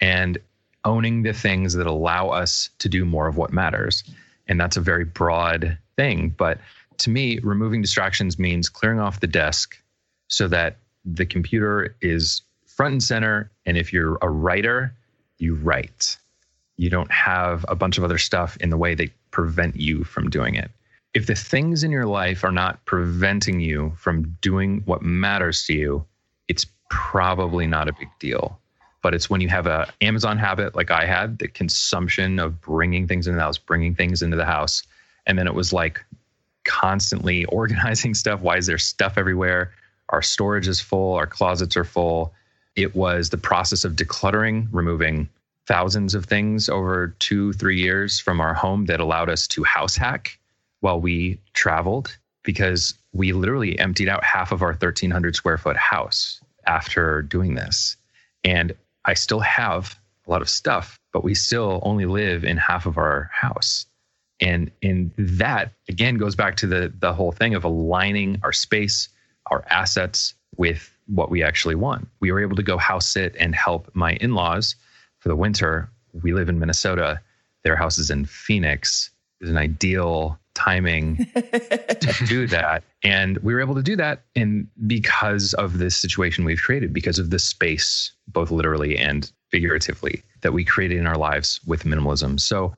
[0.00, 0.38] And
[0.88, 4.02] owning the things that allow us to do more of what matters.
[4.48, 6.30] And that's a very broad thing.
[6.30, 6.58] But
[6.98, 9.76] to me, removing distractions means clearing off the desk
[10.28, 13.50] so that the computer is front and center.
[13.66, 14.94] And if you're a writer,
[15.36, 16.16] you write.
[16.78, 20.30] You don't have a bunch of other stuff in the way that prevent you from
[20.30, 20.70] doing it.
[21.12, 25.74] If the things in your life are not preventing you from doing what matters to
[25.74, 26.06] you,
[26.48, 28.58] it's probably not a big deal
[29.02, 33.06] but it's when you have a Amazon habit like I had, the consumption of bringing
[33.06, 34.82] things into the house, bringing things into the house,
[35.26, 36.04] and then it was like
[36.64, 38.40] constantly organizing stuff.
[38.40, 39.72] Why is there stuff everywhere?
[40.10, 42.32] Our storage is full, our closets are full.
[42.76, 45.28] It was the process of decluttering, removing
[45.66, 49.96] thousands of things over two, three years from our home that allowed us to house
[49.96, 50.38] hack
[50.80, 56.40] while we traveled because we literally emptied out half of our 1300 square foot house
[56.66, 57.96] after doing this.
[58.44, 58.74] And
[59.08, 62.98] I still have a lot of stuff, but we still only live in half of
[62.98, 63.86] our house.
[64.38, 69.08] And in that again goes back to the the whole thing of aligning our space,
[69.46, 72.06] our assets with what we actually want.
[72.20, 74.76] We were able to go house sit and help my in laws
[75.20, 75.90] for the winter.
[76.22, 77.20] We live in Minnesota,
[77.64, 79.10] their house is in Phoenix.
[79.40, 82.82] It's an ideal timing to do that.
[83.04, 87.18] And we were able to do that in because of this situation we've created, because
[87.20, 92.40] of the space, both literally and figuratively, that we created in our lives with minimalism.
[92.40, 92.74] So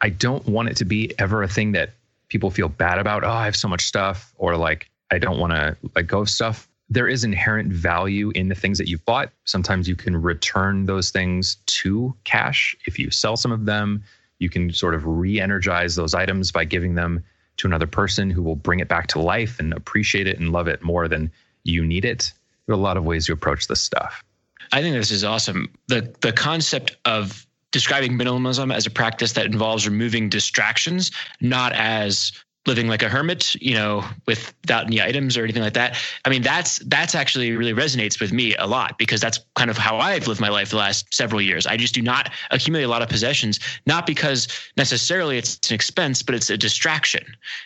[0.00, 1.90] I don't want it to be ever a thing that
[2.28, 3.24] people feel bad about.
[3.24, 6.30] Oh, I have so much stuff, or like I don't want to let go of
[6.30, 6.68] stuff.
[6.88, 9.32] There is inherent value in the things that you've bought.
[9.44, 14.04] Sometimes you can return those things to cash if you sell some of them
[14.38, 17.22] you can sort of re energize those items by giving them
[17.56, 20.68] to another person who will bring it back to life and appreciate it and love
[20.68, 21.30] it more than
[21.62, 22.32] you need it.
[22.66, 24.24] There are a lot of ways to approach this stuff.
[24.72, 25.72] I think this is awesome.
[25.88, 32.32] The the concept of describing minimalism as a practice that involves removing distractions, not as
[32.66, 35.96] living like a hermit, you know, without any items or anything like that.
[36.24, 39.76] I mean, that's that's actually really resonates with me a lot because that's kind of
[39.76, 41.66] how I've lived my life the last several years.
[41.66, 46.22] I just do not accumulate a lot of possessions, not because necessarily it's an expense,
[46.22, 47.24] but it's a distraction.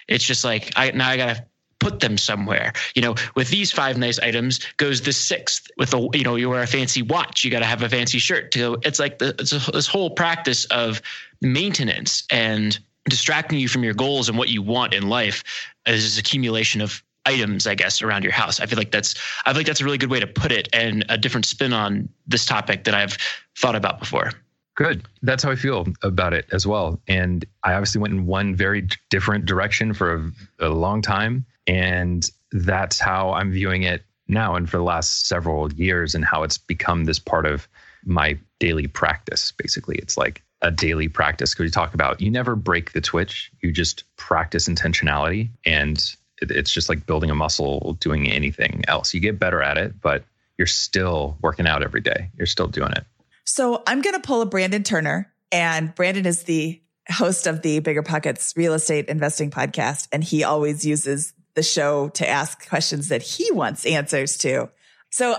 [0.08, 1.44] It's just like I now I gotta
[1.78, 2.72] put them somewhere.
[2.94, 5.68] You know, with these five nice items goes the sixth.
[5.76, 8.18] With a you know, you wear a fancy watch, you got to have a fancy
[8.18, 8.50] shirt.
[8.52, 11.00] To go, it's like the, it's a, this whole practice of
[11.40, 12.78] maintenance and
[13.08, 15.44] distracting you from your goals and what you want in life
[15.86, 18.60] is this accumulation of items, I guess, around your house.
[18.60, 20.68] I feel like that's I feel like that's a really good way to put it
[20.72, 23.18] and a different spin on this topic that I've
[23.56, 24.32] thought about before.
[24.78, 25.06] Good.
[25.22, 27.00] That's how I feel about it as well.
[27.08, 31.44] And I obviously went in one very different direction for a, a long time.
[31.66, 36.44] And that's how I'm viewing it now and for the last several years and how
[36.44, 37.66] it's become this part of
[38.04, 39.52] my daily practice.
[39.52, 43.52] Basically, it's like a daily practice because we talk about you never break the twitch,
[43.60, 45.50] you just practice intentionality.
[45.64, 46.02] And
[46.40, 49.14] it's just like building a muscle, doing anything else.
[49.14, 50.24] You get better at it, but
[50.56, 52.30] you're still working out every day.
[52.36, 53.04] You're still doing it.
[53.44, 57.78] So I'm going to pull a Brandon Turner, and Brandon is the host of the
[57.78, 63.08] Bigger Pockets Real Estate Investing Podcast, and he always uses the show to ask questions
[63.08, 64.68] that he wants answers to.
[65.10, 65.36] So,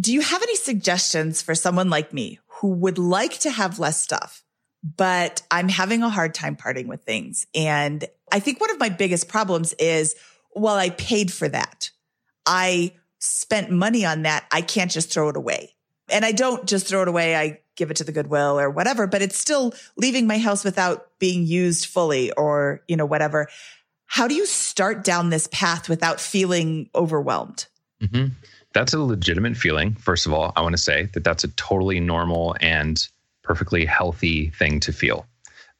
[0.00, 4.02] do you have any suggestions for someone like me who would like to have less
[4.02, 4.42] stuff,
[4.82, 7.46] but I'm having a hard time parting with things.
[7.54, 10.14] And I think one of my biggest problems is,
[10.54, 11.90] well, I paid for that.
[12.46, 14.46] I spent money on that.
[14.50, 15.74] I can't just throw it away.
[16.10, 17.36] And I don't just throw it away.
[17.36, 21.18] I give it to the Goodwill or whatever, but it's still leaving my house without
[21.18, 23.48] being used fully or, you know, whatever.
[24.06, 27.66] How do you start down this path without feeling overwhelmed?
[28.02, 28.28] Mm-hmm
[28.78, 29.92] that's a legitimate feeling.
[29.94, 33.08] First of all, I want to say that that's a totally normal and
[33.42, 35.26] perfectly healthy thing to feel.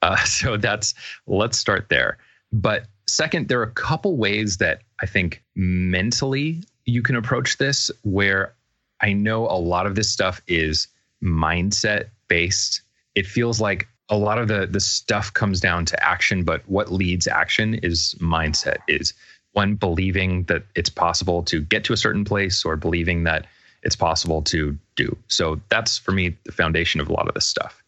[0.02, 0.94] Uh, so that's
[1.28, 2.18] let's start there.
[2.50, 7.88] But second, there are a couple ways that I think mentally you can approach this
[8.02, 8.52] where
[9.00, 10.88] I know a lot of this stuff is
[11.22, 12.82] mindset based.
[13.14, 16.90] It feels like a lot of the the stuff comes down to action, but what
[16.90, 19.14] leads action is mindset is
[19.58, 23.44] one believing that it's possible to get to a certain place or believing that
[23.82, 25.16] it's possible to do.
[25.26, 27.82] So that's for me the foundation of a lot of this stuff.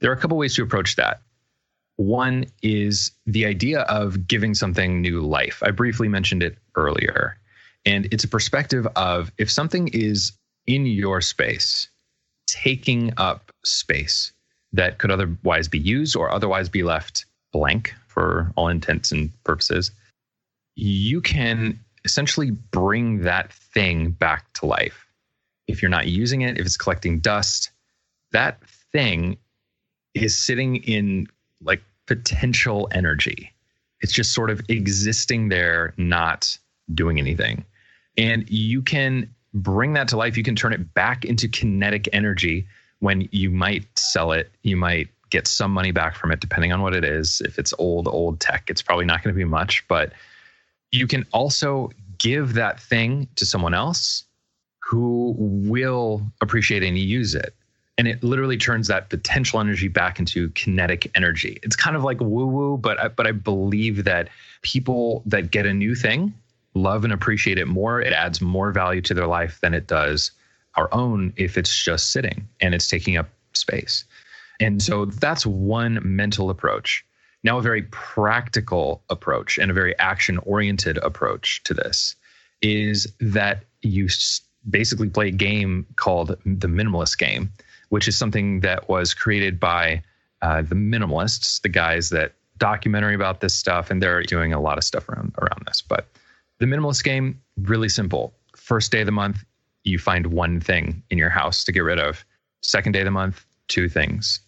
[0.00, 1.20] There are a couple ways to approach that.
[1.94, 5.62] One is the idea of giving something new life.
[5.64, 7.36] I briefly mentioned it earlier.
[7.86, 10.32] And it's a perspective of if something is
[10.66, 11.88] in your space,
[12.48, 14.32] taking up space
[14.72, 19.92] that could otherwise be used or otherwise be left blank for all intents and purposes,
[20.74, 25.06] you can essentially bring that thing back to life.
[25.66, 27.70] If you're not using it, if it's collecting dust,
[28.32, 29.38] that thing
[30.12, 31.26] is sitting in
[31.62, 33.52] like potential energy.
[34.00, 36.58] It's just sort of existing there, not
[36.92, 37.64] doing anything.
[38.18, 40.36] And you can bring that to life.
[40.36, 42.66] You can turn it back into kinetic energy
[42.98, 44.50] when you might sell it.
[44.62, 47.40] You might get some money back from it, depending on what it is.
[47.40, 50.12] If it's old, old tech, it's probably not going to be much, but
[50.94, 54.24] you can also give that thing to someone else
[54.78, 57.54] who will appreciate and use it.
[57.96, 61.58] And it literally turns that potential energy back into kinetic energy.
[61.62, 64.28] It's kind of like woo woo, but I, but I believe that
[64.62, 66.34] people that get a new thing
[66.74, 68.00] love and appreciate it more.
[68.00, 70.32] It adds more value to their life than it does
[70.74, 74.04] our own if it's just sitting and it's taking up space.
[74.60, 77.04] And so that's one mental approach.
[77.44, 82.16] Now, a very practical approach and a very action oriented approach to this
[82.62, 84.08] is that you
[84.68, 87.52] basically play a game called the minimalist game,
[87.90, 90.02] which is something that was created by
[90.40, 94.78] uh, the minimalists, the guys that documentary about this stuff, and they're doing a lot
[94.78, 95.82] of stuff around around this.
[95.82, 96.08] But
[96.58, 98.32] the minimalist game, really simple.
[98.56, 99.44] First day of the month,
[99.82, 102.24] you find one thing in your house to get rid of.
[102.62, 104.40] Second day of the month, two things.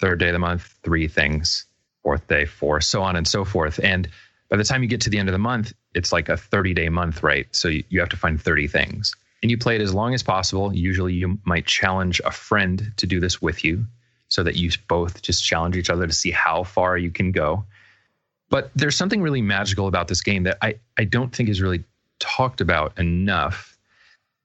[0.00, 1.66] Third day of the month, three things.
[2.04, 3.80] Fourth day, four, so on and so forth.
[3.82, 4.08] And
[4.48, 6.74] by the time you get to the end of the month, it's like a 30
[6.74, 7.46] day month, right?
[7.50, 9.12] So you, you have to find 30 things.
[9.42, 10.72] And you play it as long as possible.
[10.72, 13.84] Usually you might challenge a friend to do this with you
[14.28, 17.64] so that you both just challenge each other to see how far you can go.
[18.48, 21.84] But there's something really magical about this game that I, I don't think is really
[22.20, 23.76] talked about enough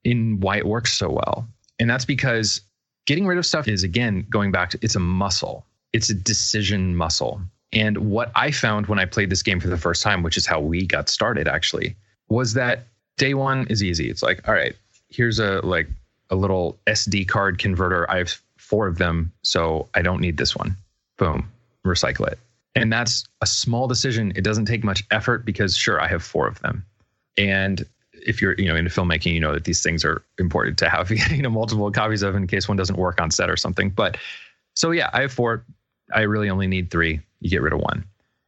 [0.03, 1.47] in why it works so well.
[1.79, 2.61] And that's because
[3.05, 6.95] getting rid of stuff is, again, going back to it's a muscle, it's a decision
[6.95, 7.41] muscle.
[7.71, 10.45] And what I found when I played this game for the first time, which is
[10.45, 11.95] how we got started actually,
[12.29, 12.85] was that
[13.17, 14.09] day one is easy.
[14.09, 14.75] It's like, all right,
[15.09, 15.87] here's a like
[16.29, 18.09] a little SD card converter.
[18.09, 20.75] I have four of them, so I don't need this one.
[21.17, 21.49] Boom,
[21.85, 22.39] recycle it.
[22.75, 24.31] And that's a small decision.
[24.35, 26.85] It doesn't take much effort because sure, I have four of them.
[27.37, 30.89] And if you're, you know, into filmmaking, you know that these things are important to
[30.89, 33.89] have, you know, multiple copies of in case one doesn't work on set or something.
[33.89, 34.17] But
[34.75, 35.63] so yeah, I have four.
[36.13, 37.21] I really only need three.
[37.41, 38.05] You get rid of one.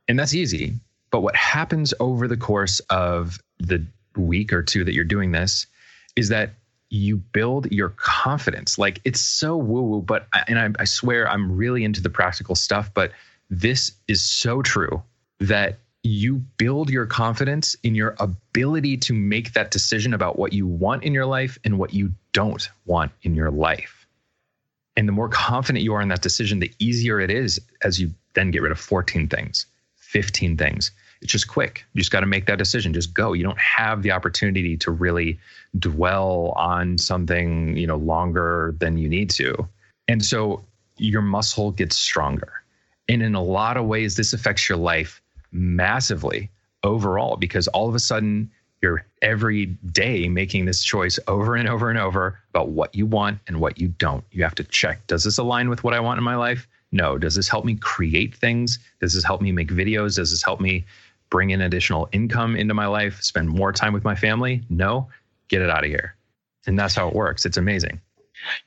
[0.08, 0.76] And that's easy.
[1.12, 3.86] But what happens over the course of the
[4.16, 5.68] week or two that you're doing this
[6.16, 6.52] is that
[6.90, 8.78] you build your confidence.
[8.78, 12.56] Like it's so woo woo, but and I, I swear I'm really into the practical
[12.56, 13.12] stuff, but
[13.50, 15.02] this is so true
[15.40, 20.66] that you build your confidence in your ability to make that decision about what you
[20.68, 24.01] want in your life and what you don't want in your life.
[25.02, 28.14] And the more confident you are in that decision, the easier it is as you
[28.36, 30.92] then get rid of 14 things, 15 things.
[31.24, 31.84] It's just quick.
[31.94, 32.94] You just got to make that decision.
[32.94, 33.34] Just go.
[33.34, 35.40] You don't have the opportunity to really
[35.80, 39.68] dwell on something, you know, longer than you need to.
[40.08, 40.64] And so
[40.98, 42.54] your muscle gets stronger.
[43.10, 45.20] And in a lot of ways, this affects your life
[45.52, 46.52] massively
[46.84, 51.90] overall because all of a sudden you're every day making this choice over and over
[51.90, 54.24] and over about what you want and what you don't.
[54.32, 56.68] You have to check does this align with what I want in my life?
[56.92, 57.18] No.
[57.18, 58.80] Does this help me create things?
[59.00, 60.16] Does this help me make videos?
[60.16, 60.86] Does this help me
[61.30, 64.62] bring in additional income into my life, spend more time with my family?
[64.70, 65.08] No.
[65.48, 66.16] Get it out of here.
[66.68, 67.46] And that's how it works.
[67.46, 68.02] It's amazing.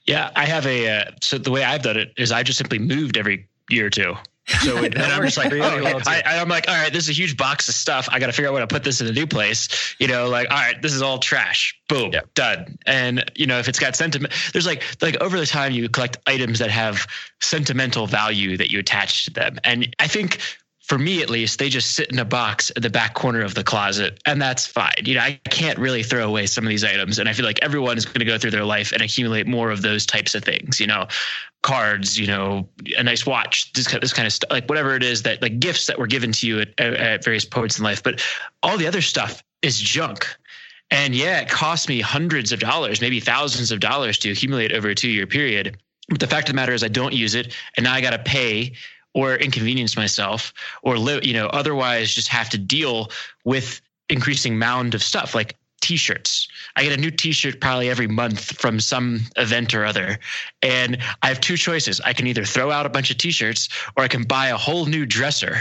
[0.06, 2.78] Yeah, I have a uh, so the way I've done it is I just simply
[2.78, 4.14] moved every year or two.
[4.46, 7.10] So and oh, I'm just like, oh, well I, am like, all right, this is
[7.10, 8.08] a huge box of stuff.
[8.10, 9.94] I got to figure out where to put this in a new place.
[9.98, 11.78] You know, like, all right, this is all trash.
[11.88, 12.78] Boom, done.
[12.86, 16.18] And you know, if it's got sentiment, there's like, like over the time you collect
[16.26, 17.06] items that have
[17.40, 19.58] sentimental value that you attach to them.
[19.64, 20.40] And I think
[20.84, 23.54] for me at least, they just sit in a box at the back corner of
[23.54, 24.92] the closet, and that's fine.
[25.02, 27.58] You know, I can't really throw away some of these items, and I feel like
[27.62, 30.44] everyone is going to go through their life and accumulate more of those types of
[30.44, 30.78] things.
[30.78, 31.08] You know,
[31.62, 32.68] cards, you know,
[32.98, 35.58] a nice watch, this kind, this kind of stuff, like whatever it is that like
[35.58, 38.02] gifts that were given to you at, at various points in life.
[38.02, 38.22] But
[38.62, 40.26] all the other stuff is junk.
[40.90, 44.90] And yeah, it cost me hundreds of dollars, maybe thousands of dollars to accumulate over
[44.90, 45.78] a two year period.
[46.10, 48.10] But the fact of the matter is, I don't use it, and now I got
[48.10, 48.74] to pay
[49.14, 50.52] or inconvenience myself
[50.82, 53.10] or live, you know, otherwise just have to deal
[53.44, 56.48] with increasing mound of stuff like t-shirts.
[56.76, 60.18] I get a new t-shirt probably every month from some event or other.
[60.62, 62.00] And I have two choices.
[62.00, 64.86] I can either throw out a bunch of t-shirts or I can buy a whole
[64.86, 65.58] new dresser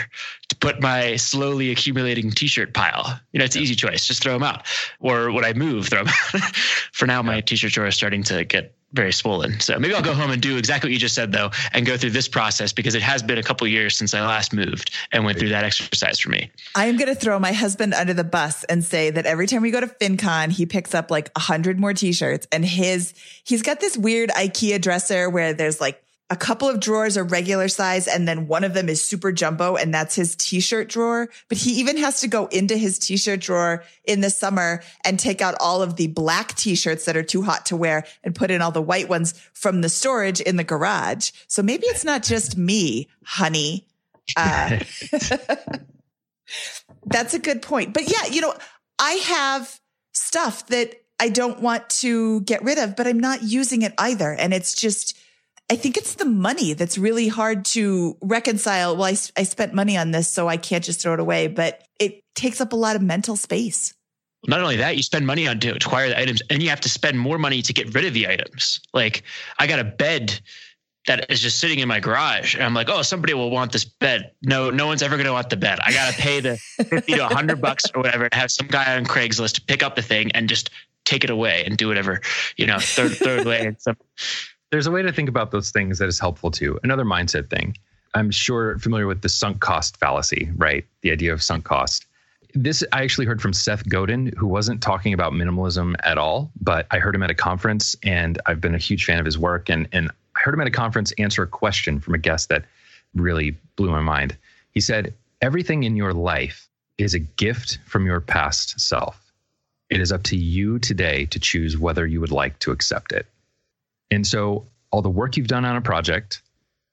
[0.48, 3.20] to put my slowly accumulating t-shirt pile.
[3.34, 4.08] You know, it's an easy choice.
[4.08, 4.66] Just throw them out.
[5.02, 6.56] Or would I move, throw them out?
[6.94, 9.60] For now, my t-shirt drawer is starting to get very swollen.
[9.60, 11.98] So maybe I'll go home and do exactly what you just said though, and go
[11.98, 15.26] through this process because it has been a couple years since I last moved and
[15.26, 16.52] went through that exercise for me.
[16.76, 19.62] I am going to throw my husband under the bus and say that every time
[19.62, 23.14] we go to FinCon, he picks up like a hundred more t-shirts and his,
[23.44, 27.68] he's got this weird IKEA dresser where there's like a couple of drawers are regular
[27.68, 31.30] size and then one of them is super jumbo and that's his t-shirt drawer.
[31.50, 35.42] But he even has to go into his t-shirt drawer in the summer and take
[35.42, 38.62] out all of the black t-shirts that are too hot to wear and put in
[38.62, 41.32] all the white ones from the storage in the garage.
[41.48, 43.86] So maybe it's not just me, honey.
[44.38, 44.80] Uh,
[47.06, 47.94] that's a good point.
[47.94, 48.54] But yeah, you know,
[48.98, 49.80] I have
[50.14, 54.32] stuff that I don't want to get rid of, but I'm not using it either.
[54.32, 55.18] And it's just,
[55.70, 58.96] I think it's the money that's really hard to reconcile.
[58.96, 61.84] Well, I, I spent money on this, so I can't just throw it away, but
[62.00, 63.94] it takes up a lot of mental space.
[64.46, 66.90] Not only that, you spend money on to acquire the items and you have to
[66.90, 68.82] spend more money to get rid of the items.
[68.94, 69.24] Like
[69.58, 70.38] I got a bed
[71.08, 72.56] that is just sitting in my garage.
[72.56, 74.32] And I'm like, oh, somebody will want this bed.
[74.42, 75.80] No, no one's ever going to want the bed.
[75.82, 78.96] I got to pay the 50 to 100 bucks or whatever to have some guy
[78.96, 80.70] on Craigslist pick up the thing and just
[81.06, 82.22] take it away and do whatever,
[82.56, 83.66] you know, third, third way.
[83.66, 83.98] And some,
[84.74, 86.80] there's a way to think about those things that is helpful too.
[86.82, 87.78] Another mindset thing.
[88.16, 90.84] I'm sure familiar with the sunk cost fallacy, right?
[91.02, 92.08] The idea of sunk cost.
[92.56, 96.88] this I actually heard from Seth Godin, who wasn't talking about minimalism at all, but
[96.90, 99.70] I heard him at a conference and I've been a huge fan of his work.
[99.70, 102.66] And, and I heard him at a conference answer a question from a guest that
[103.14, 104.36] really blew my mind.
[104.72, 105.14] He said,
[105.44, 106.68] Everything in your life
[106.98, 109.32] is a gift from your past self.
[109.92, 113.28] It is up to you today to choose whether you would like to accept it.
[114.12, 116.42] And so, all the work you've done on a project,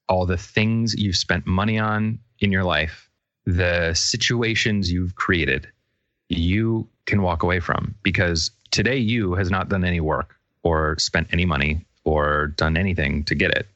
[0.09, 3.11] all the things you've spent money on in your life,
[3.45, 5.69] the situations you've created,
[6.29, 11.29] you can walk away from because today you has not done any work or spent
[11.33, 13.67] any money or done anything to get it.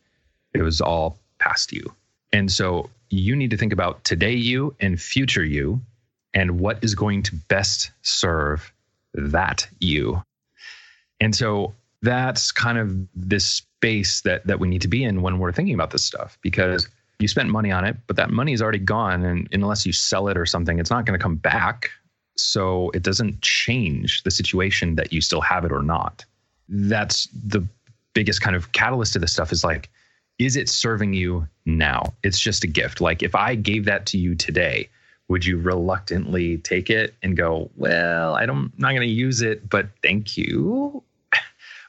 [0.55, 1.95] It was all past you.
[2.33, 5.81] And so you need to think about today you and future you
[6.33, 8.73] and what is going to best serve
[9.15, 10.23] that you.
[11.21, 11.75] And so
[12.05, 15.75] that's kind of this space that that we need to be in when we're thinking
[15.75, 16.89] about this stuff because
[17.19, 20.29] you spent money on it, but that money is already gone and unless you sell
[20.29, 21.91] it or something, it's not going to come back.
[22.37, 26.25] So it doesn't change the situation that you still have it or not.
[26.69, 27.67] That's the
[28.13, 29.89] biggest kind of catalyst to this stuff is like
[30.39, 32.13] is it serving you now?
[32.25, 33.01] It's just a gift.
[33.01, 34.89] Like if I gave that to you today,
[35.29, 39.41] would you reluctantly take it and go, well, I don't, I'm not going to use
[39.41, 41.03] it, but thank you.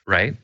[0.08, 0.36] Right.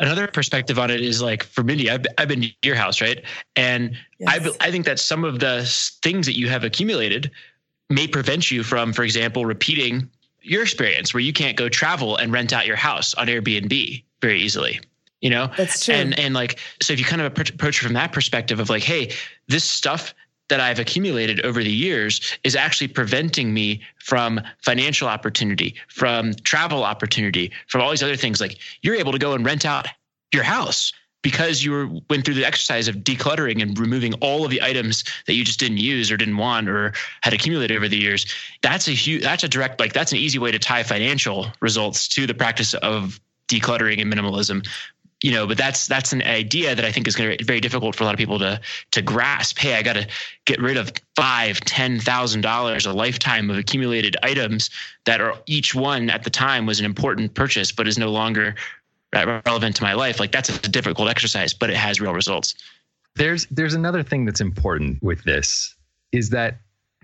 [0.00, 3.22] Another perspective on it is like for Mindy, I've, I've been to your house, right?
[3.54, 4.56] And yes.
[4.60, 5.62] I, I think that some of the
[6.02, 7.30] things that you have accumulated
[7.90, 10.10] may prevent you from, for example, repeating
[10.42, 14.40] your experience where you can't go travel and rent out your house on Airbnb very
[14.40, 14.80] easily
[15.24, 17.94] you know that's true and and like so if you kind of approach it from
[17.94, 19.10] that perspective of like hey
[19.48, 20.14] this stuff
[20.48, 26.84] that I've accumulated over the years is actually preventing me from financial opportunity, from travel
[26.84, 28.40] opportunity, from all these other things.
[28.40, 29.88] Like you're able to go and rent out
[30.32, 30.92] your house
[31.22, 35.32] because you went through the exercise of decluttering and removing all of the items that
[35.32, 36.92] you just didn't use or didn't want or
[37.22, 38.26] had accumulated over the years.
[38.62, 42.06] That's a huge, that's a direct, like that's an easy way to tie financial results
[42.08, 43.18] to the practice of
[43.48, 44.66] decluttering and minimalism
[45.24, 47.60] you know but that's that's an idea that i think is going to be very
[47.60, 48.60] difficult for a lot of people to
[48.90, 49.58] to grasp.
[49.58, 50.06] Hey i got to
[50.44, 54.68] get rid of five ten thousand dollars a lifetime of accumulated items
[55.06, 58.54] that are each one at the time was an important purchase but is no longer
[59.14, 60.18] relevant to my life.
[60.18, 62.54] Like that's a difficult exercise but it has real results.
[63.16, 65.74] There's there's another thing that's important with this
[66.12, 66.58] is that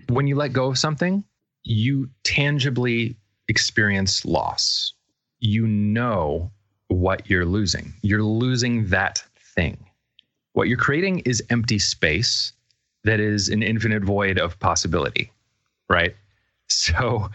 [0.09, 1.23] when you let go of something
[1.63, 3.15] you tangibly
[3.47, 4.93] experience loss.
[5.39, 6.51] You know
[6.91, 7.93] what you're losing.
[8.01, 9.23] You're losing that
[9.55, 9.77] thing.
[10.53, 12.53] What you're creating is empty space
[13.03, 15.31] that is an infinite void of possibility,
[15.89, 16.15] right?
[16.67, 17.29] So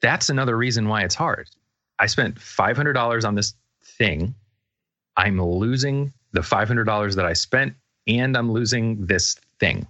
[0.00, 1.48] that's another reason why it's hard.
[1.98, 4.34] I spent $500 on this thing.
[5.16, 7.74] I'm losing the $500 that I spent
[8.08, 9.86] and I'm losing this thing.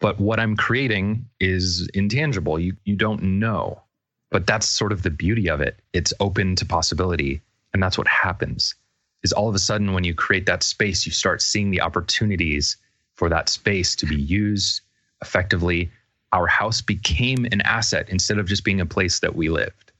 [0.00, 2.58] But what I'm creating is intangible.
[2.58, 3.82] You you don't know.
[4.30, 5.78] But that's sort of the beauty of it.
[5.92, 7.42] It's open to possibility
[7.72, 8.74] and that's what happens
[9.22, 12.76] is all of a sudden when you create that space, you start seeing the opportunities
[13.14, 14.80] for that space to be used
[15.20, 15.90] effectively.
[16.32, 19.92] Our house became an asset instead of just being a place that we lived.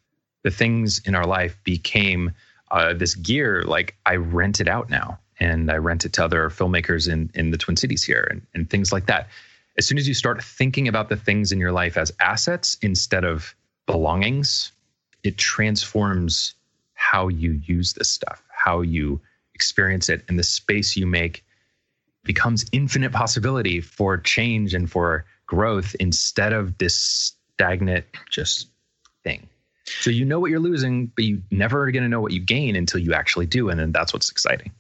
[0.43, 2.33] The things in our life became
[2.71, 6.49] uh, this gear, like I rent it out now and I rent it to other
[6.49, 9.29] filmmakers in, in the Twin Cities here and, and things like that.
[9.77, 13.25] As soon as you start thinking about the things in your life as assets instead
[13.25, 13.55] of
[13.87, 14.73] belongings,
[15.23, 16.55] it transforms
[17.01, 19.21] how you use this stuff, how you
[19.55, 21.43] experience it, and the space you make
[22.25, 28.69] becomes infinite possibility for change and for growth instead of this stagnant just
[29.25, 29.49] thing.
[29.87, 32.41] So you know what you're losing, but you never are going to know what you
[32.41, 34.71] gain until you actually do, and then that's what's exciting.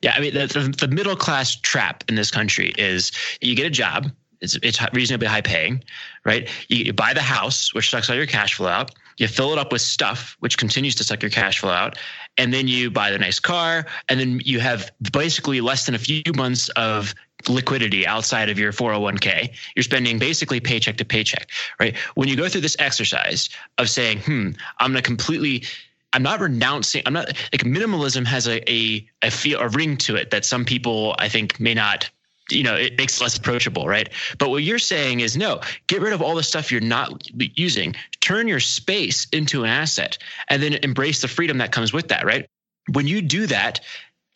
[0.00, 3.10] Yeah, I mean the, the, middle class trap in this country is
[3.40, 4.10] you get a job,
[4.44, 5.82] it's it's reasonably high paying,
[6.24, 6.48] right?
[6.68, 9.58] You, you buy the house, which sucks all your cash flow out you fill it
[9.58, 11.98] up with stuff, which continues to suck your cash flow out,
[12.36, 15.98] and then you buy the nice car, and then you have basically less than a
[15.98, 17.14] few months of
[17.48, 19.50] liquidity outside of your 401k.
[19.76, 21.96] You're spending basically paycheck to paycheck, right?
[22.14, 25.64] When you go through this exercise of saying, hmm, I'm going to completely
[26.12, 27.02] I'm not renouncing.
[27.06, 30.64] I'm not like minimalism has a, a a feel a ring to it that some
[30.64, 32.08] people I think may not
[32.50, 34.08] you know it makes it less approachable right?
[34.38, 37.94] But what you're saying is no get rid of all the stuff you're not using.
[38.20, 40.18] Turn your space into an asset
[40.48, 42.46] and then embrace the freedom that comes with that right?
[42.92, 43.80] When you do that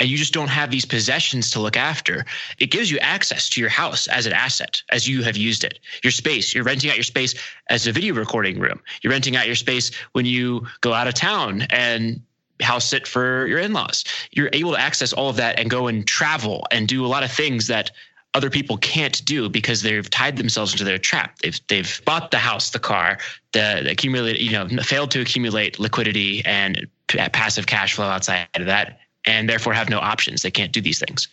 [0.00, 2.24] and you just don't have these possessions to look after
[2.58, 5.78] it gives you access to your house as an asset as you have used it.
[6.02, 7.34] Your space you're renting out your space
[7.68, 8.80] as a video recording room.
[9.02, 12.22] You're renting out your space when you go out of town and
[12.60, 14.04] house sit for your in-laws.
[14.32, 17.22] You're able to access all of that and go and travel and do a lot
[17.22, 17.90] of things that
[18.34, 21.38] other people can't do because they've tied themselves into their trap.
[21.38, 23.18] They've they've bought the house, the car,
[23.52, 28.66] the accumulate, you know, failed to accumulate liquidity and p- passive cash flow outside of
[28.66, 30.42] that, and therefore have no options.
[30.42, 31.28] They can't do these things.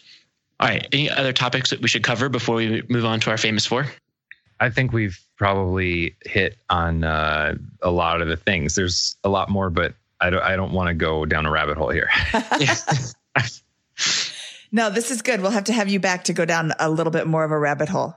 [0.60, 0.88] All right.
[0.94, 3.88] Any other topics that we should cover before we move on to our famous four?
[4.62, 8.76] I think we've probably hit on uh, a lot of the things.
[8.76, 10.42] There's a lot more, but I don't.
[10.42, 12.10] I don't want to go down a rabbit hole here.
[14.72, 15.42] no, this is good.
[15.42, 17.60] We'll have to have you back to go down a little bit more of a
[17.60, 18.16] rabbit hole.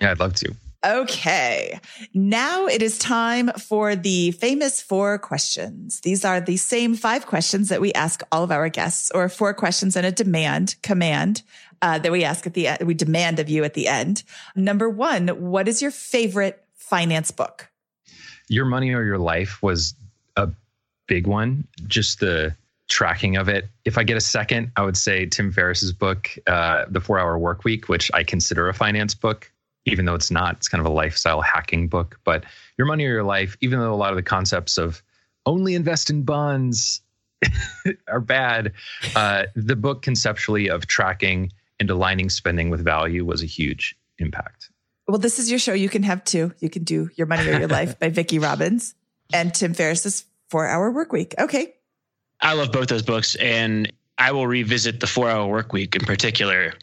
[0.00, 0.54] Yeah, I'd love to.
[0.84, 1.80] Okay.
[2.12, 6.00] Now it is time for the famous four questions.
[6.00, 9.54] These are the same five questions that we ask all of our guests, or four
[9.54, 11.42] questions and a demand command
[11.80, 12.82] uh, that we ask at the end.
[12.82, 14.24] We demand of you at the end.
[14.54, 17.70] Number one, what is your favorite finance book?
[18.48, 19.94] Your Money or Your Life was
[20.36, 20.50] a
[21.06, 21.66] big one.
[21.86, 22.54] Just the
[22.88, 23.68] tracking of it.
[23.84, 27.38] If I get a second, I would say Tim Ferriss's book, uh, The Four Hour
[27.38, 29.50] Work Week, which I consider a finance book
[29.86, 30.56] even though it's not.
[30.56, 32.18] It's kind of a lifestyle hacking book.
[32.24, 32.44] But
[32.78, 35.02] Your Money or Your Life, even though a lot of the concepts of
[35.46, 37.02] only invest in bonds
[38.08, 38.72] are bad,
[39.14, 44.70] uh, the book conceptually of tracking and aligning spending with value was a huge impact.
[45.06, 45.74] Well, this is your show.
[45.74, 46.54] You can have two.
[46.60, 48.94] You can do Your Money or Your Life by Vicki Robbins
[49.34, 51.34] and Tim Ferriss's Four Hour Work Week.
[51.38, 51.74] Okay.
[52.40, 56.02] I love both those books, and I will revisit the Four Hour Work Week in
[56.02, 56.74] particular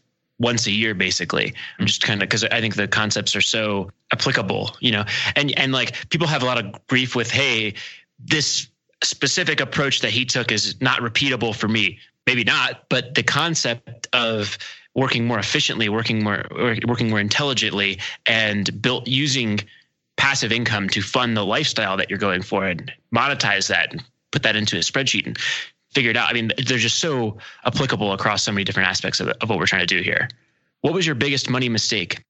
[0.41, 3.89] once a year basically i'm just kind of because i think the concepts are so
[4.11, 5.05] applicable you know
[5.35, 7.73] and and like people have a lot of grief with hey
[8.19, 8.67] this
[9.03, 14.07] specific approach that he took is not repeatable for me maybe not but the concept
[14.13, 14.57] of
[14.95, 16.43] working more efficiently working more
[16.87, 19.59] working more intelligently and built using
[20.17, 24.43] passive income to fund the lifestyle that you're going for and monetize that and put
[24.43, 25.37] that into a spreadsheet and
[25.93, 26.29] figure it out.
[26.29, 29.65] I mean, they're just so applicable across so many different aspects of, of what we're
[29.65, 30.29] trying to do here.
[30.81, 32.23] What was your biggest money mistake?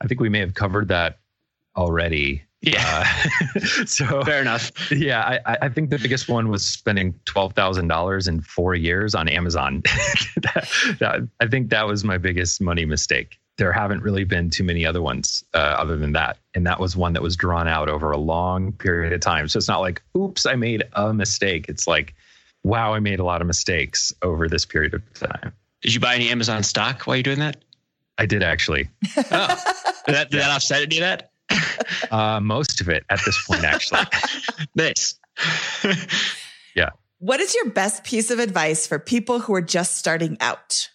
[0.00, 1.18] I think we may have covered that
[1.76, 2.44] already.
[2.60, 3.04] Yeah.
[3.54, 4.72] Uh, so fair enough.
[4.90, 9.14] Yeah, I, I think the biggest one was spending twelve thousand dollars in four years
[9.14, 9.82] on Amazon.
[10.36, 13.38] that, that, I think that was my biggest money mistake.
[13.58, 16.96] There haven't really been too many other ones uh, other than that, and that was
[16.96, 19.48] one that was drawn out over a long period of time.
[19.48, 22.14] So it's not like, "Oops, I made a mistake." It's like,
[22.64, 25.52] wow, I made a lot of mistakes over this period of time.
[25.82, 27.64] Did you buy any Amazon stock while you're doing that?
[28.18, 28.88] I did actually.
[29.16, 29.74] oh,
[30.06, 31.30] did that, did that offset any of that?
[32.10, 34.00] Uh, most of it at this point, actually.
[34.74, 35.18] nice.
[36.74, 36.90] yeah.
[37.18, 40.90] What is your best piece of advice for people who are just starting out?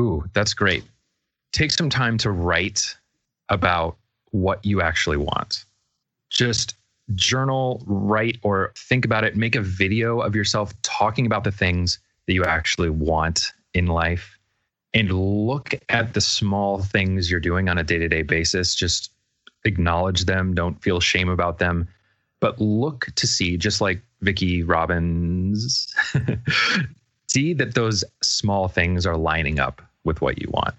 [0.00, 0.84] Ooh, that's great.
[1.56, 2.98] Take some time to write
[3.48, 3.96] about
[4.30, 5.64] what you actually want.
[6.28, 6.74] Just
[7.14, 9.36] journal, write, or think about it.
[9.36, 14.38] Make a video of yourself talking about the things that you actually want in life
[14.92, 18.74] and look at the small things you're doing on a day to day basis.
[18.74, 19.10] Just
[19.64, 20.54] acknowledge them.
[20.54, 21.88] Don't feel shame about them.
[22.38, 25.90] But look to see, just like Vicki Robbins,
[27.28, 30.74] see that those small things are lining up with what you want.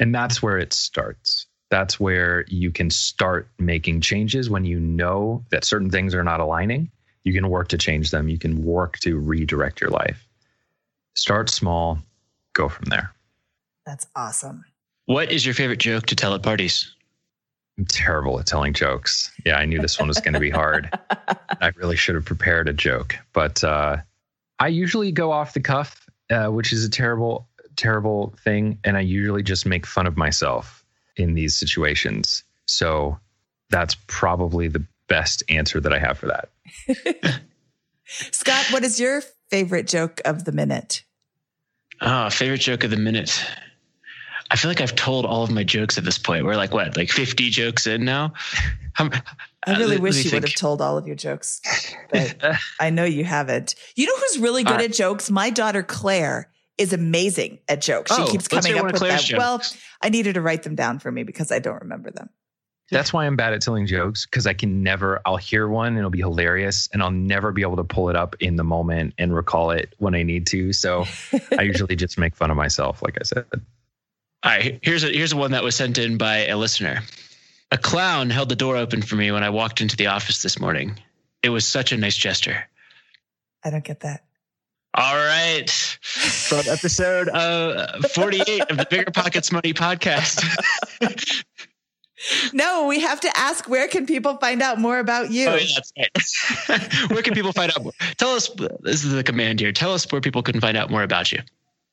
[0.00, 5.44] And that's where it starts that's where you can start making changes when you know
[5.50, 6.90] that certain things are not aligning.
[7.22, 8.28] You can work to change them.
[8.28, 10.26] You can work to redirect your life.
[11.14, 11.98] Start small,
[12.54, 13.12] go from there.
[13.86, 14.64] That's awesome.
[15.06, 16.92] What is your favorite joke to tell at parties?
[17.78, 19.30] I'm terrible at telling jokes.
[19.46, 20.90] Yeah, I knew this one was going to be hard.
[21.60, 23.98] I really should have prepared a joke, but uh,
[24.58, 27.48] I usually go off the cuff, uh, which is a terrible,
[27.80, 28.78] terrible thing.
[28.84, 30.84] And I usually just make fun of myself
[31.16, 32.44] in these situations.
[32.66, 33.18] So
[33.70, 36.50] that's probably the best answer that I have for that.
[38.04, 41.04] Scott, what is your favorite joke of the minute?
[42.00, 43.44] Oh, favorite joke of the minute.
[44.50, 46.44] I feel like I've told all of my jokes at this point.
[46.44, 48.32] We're like what, like 50 jokes in now?
[48.98, 49.10] I'm,
[49.66, 50.34] i really uh, wish you think.
[50.34, 51.60] would have told all of your jokes,
[52.10, 52.36] but
[52.80, 53.76] I know you haven't.
[53.94, 55.30] You know who's really good uh, at jokes?
[55.30, 56.50] My daughter Claire
[56.80, 58.14] is amazing at jokes.
[58.14, 59.18] She oh, keeps coming up with them.
[59.18, 59.32] Jokes.
[59.32, 59.62] Well,
[60.00, 62.30] I needed to write them down for me because I don't remember them.
[62.90, 65.98] That's why I'm bad at telling jokes because I can never, I'll hear one and
[65.98, 69.14] it'll be hilarious and I'll never be able to pull it up in the moment
[69.18, 70.72] and recall it when I need to.
[70.72, 71.04] So
[71.56, 73.44] I usually just make fun of myself, like I said.
[73.52, 73.60] All
[74.50, 77.02] right, here's a, here's one that was sent in by a listener.
[77.70, 80.58] A clown held the door open for me when I walked into the office this
[80.58, 80.98] morning.
[81.42, 82.64] It was such a nice gesture.
[83.62, 84.24] I don't get that.
[84.94, 85.70] All right.
[85.70, 90.44] From episode uh, 48 of the Bigger Pockets Money podcast.
[92.52, 95.48] no, we have to ask where can people find out more about you?
[95.48, 95.78] Oh, yeah,
[96.14, 96.92] that's right.
[97.10, 97.92] where can people find out more?
[98.16, 99.70] Tell us, this is the command here.
[99.70, 101.38] Tell us where people can find out more about you.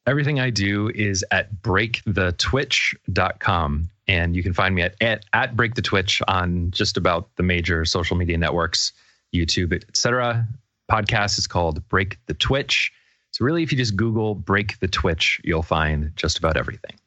[0.08, 3.90] Everything I do is at breakthetwitch.com.
[4.08, 7.44] And you can find me at, at, at Break the Twitch on just about the
[7.44, 8.92] major social media networks,
[9.36, 10.48] YouTube, etc.
[10.90, 12.92] Podcast is called Break the Twitch.
[13.32, 16.98] So, really, if you just Google Break the Twitch, you'll find just about everything.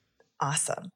[0.40, 0.90] Awesome.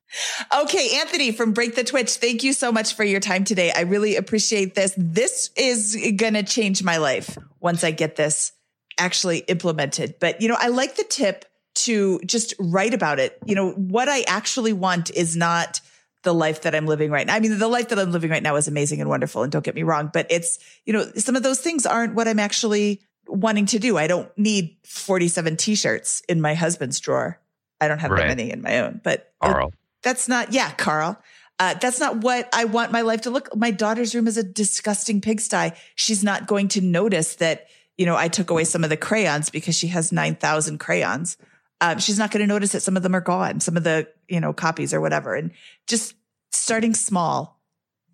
[0.56, 3.70] Okay, Anthony from Break the Twitch, thank you so much for your time today.
[3.76, 4.94] I really appreciate this.
[4.96, 8.52] This is going to change my life once I get this
[8.98, 10.14] actually implemented.
[10.18, 13.38] But, you know, I like the tip to just write about it.
[13.44, 15.80] You know, what I actually want is not
[16.24, 17.34] the life that I'm living right now.
[17.34, 19.42] I mean, the life that I'm living right now is amazing and wonderful.
[19.42, 22.26] And don't get me wrong, but it's, you know, some of those things aren't what
[22.26, 23.96] I'm actually wanting to do.
[23.96, 27.40] I don't need 47 t-shirts in my husband's drawer.
[27.80, 28.22] I don't have right.
[28.22, 29.72] that many in my own, but Carl.
[30.02, 31.18] That's not, yeah, Carl.
[31.58, 33.54] Uh, that's not what I want my life to look.
[33.54, 35.72] My daughter's room is a disgusting pigsty.
[35.94, 39.50] She's not going to notice that, you know, I took away some of the crayons
[39.50, 41.36] because she has 9,000 crayons.
[41.80, 44.08] Um, she's not going to notice that some of them are gone, some of the,
[44.28, 45.34] you know, copies or whatever.
[45.34, 45.50] And
[45.86, 46.14] just
[46.52, 47.60] starting small,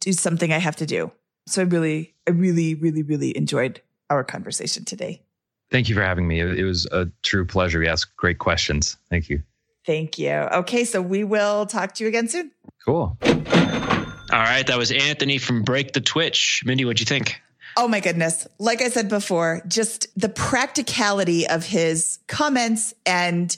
[0.07, 1.11] is something I have to do.
[1.47, 5.23] So I really, I really, really, really enjoyed our conversation today.
[5.71, 6.41] Thank you for having me.
[6.41, 7.83] It was a true pleasure.
[7.83, 8.97] You asked great questions.
[9.09, 9.43] Thank you.
[9.87, 10.31] Thank you.
[10.31, 12.51] Okay, so we will talk to you again soon.
[12.85, 13.17] Cool.
[13.23, 16.63] All right, that was Anthony from Break the Twitch.
[16.65, 17.41] Mindy, what'd you think?
[17.77, 18.47] Oh my goodness.
[18.59, 23.57] Like I said before, just the practicality of his comments and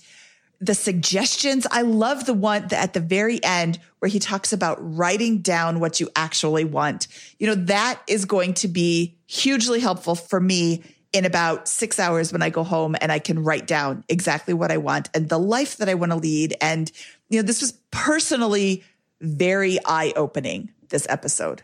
[0.63, 1.67] the suggestions.
[1.71, 5.81] I love the one that at the very end where he talks about writing down
[5.81, 7.09] what you actually want.
[7.39, 12.33] You know, that is going to be hugely helpful for me in about six hours
[12.33, 15.39] when I go home and I can write down exactly what I want and the
[15.39, 16.57] life that I want to lead.
[16.61, 16.91] And,
[17.29, 18.85] you know, this was personally
[19.21, 21.63] very eye opening, this episode.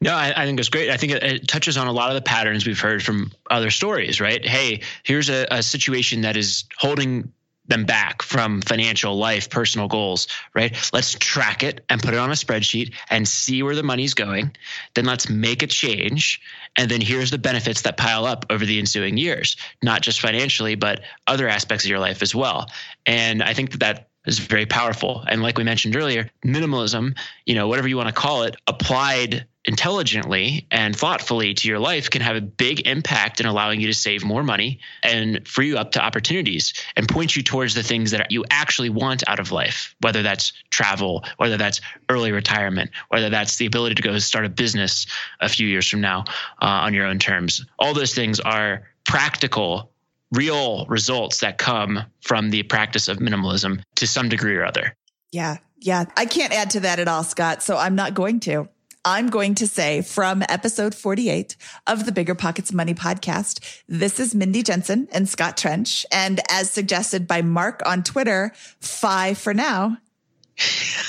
[0.00, 0.90] No, I, I, think it's great.
[0.90, 3.70] I think it, it, touches on a lot of the patterns we've heard from other
[3.70, 4.44] stories, right?
[4.44, 7.32] Hey, here's a, a situation that is holding
[7.72, 10.76] them back from financial life, personal goals, right?
[10.92, 14.54] Let's track it and put it on a spreadsheet and see where the money's going.
[14.94, 16.40] Then let's make a change.
[16.76, 20.74] And then here's the benefits that pile up over the ensuing years, not just financially,
[20.74, 22.70] but other aspects of your life as well.
[23.06, 25.24] And I think that that is very powerful.
[25.26, 27.16] And like we mentioned earlier, minimalism,
[27.46, 32.10] you know, whatever you want to call it, applied intelligently and thoughtfully to your life
[32.10, 35.78] can have a big impact in allowing you to save more money and free you
[35.78, 39.52] up to opportunities and point you towards the things that you actually want out of
[39.52, 44.44] life, whether that's travel, whether that's early retirement, whether that's the ability to go start
[44.44, 45.06] a business
[45.40, 46.24] a few years from now
[46.60, 47.64] uh, on your own terms.
[47.78, 49.92] All those things are practical
[50.32, 54.96] real results that come from the practice of minimalism to some degree or other.
[55.30, 55.58] Yeah.
[55.78, 56.06] Yeah.
[56.16, 57.62] I can't add to that at all, Scott.
[57.62, 58.68] So I'm not going to.
[59.04, 61.56] I'm going to say from episode 48
[61.88, 66.06] of the Bigger Pockets Money podcast, this is Mindy Jensen and Scott Trench.
[66.12, 69.96] And as suggested by Mark on Twitter, five for now.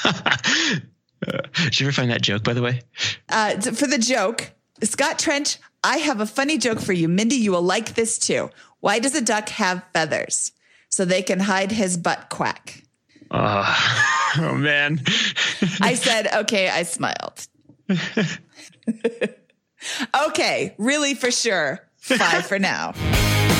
[0.08, 2.82] Did you ever find that joke, by the way?
[3.30, 7.08] Uh, for the joke, Scott Trench, I have a funny joke for you.
[7.08, 8.50] Mindy, you will like this too.
[8.80, 10.52] Why does a duck have feathers?
[10.90, 12.84] So they can hide his butt quack.
[13.30, 13.66] Uh,
[14.40, 15.00] oh, man.
[15.80, 17.48] I said, okay, I smiled.
[20.28, 21.80] okay, really for sure.
[22.10, 22.94] Bye for now.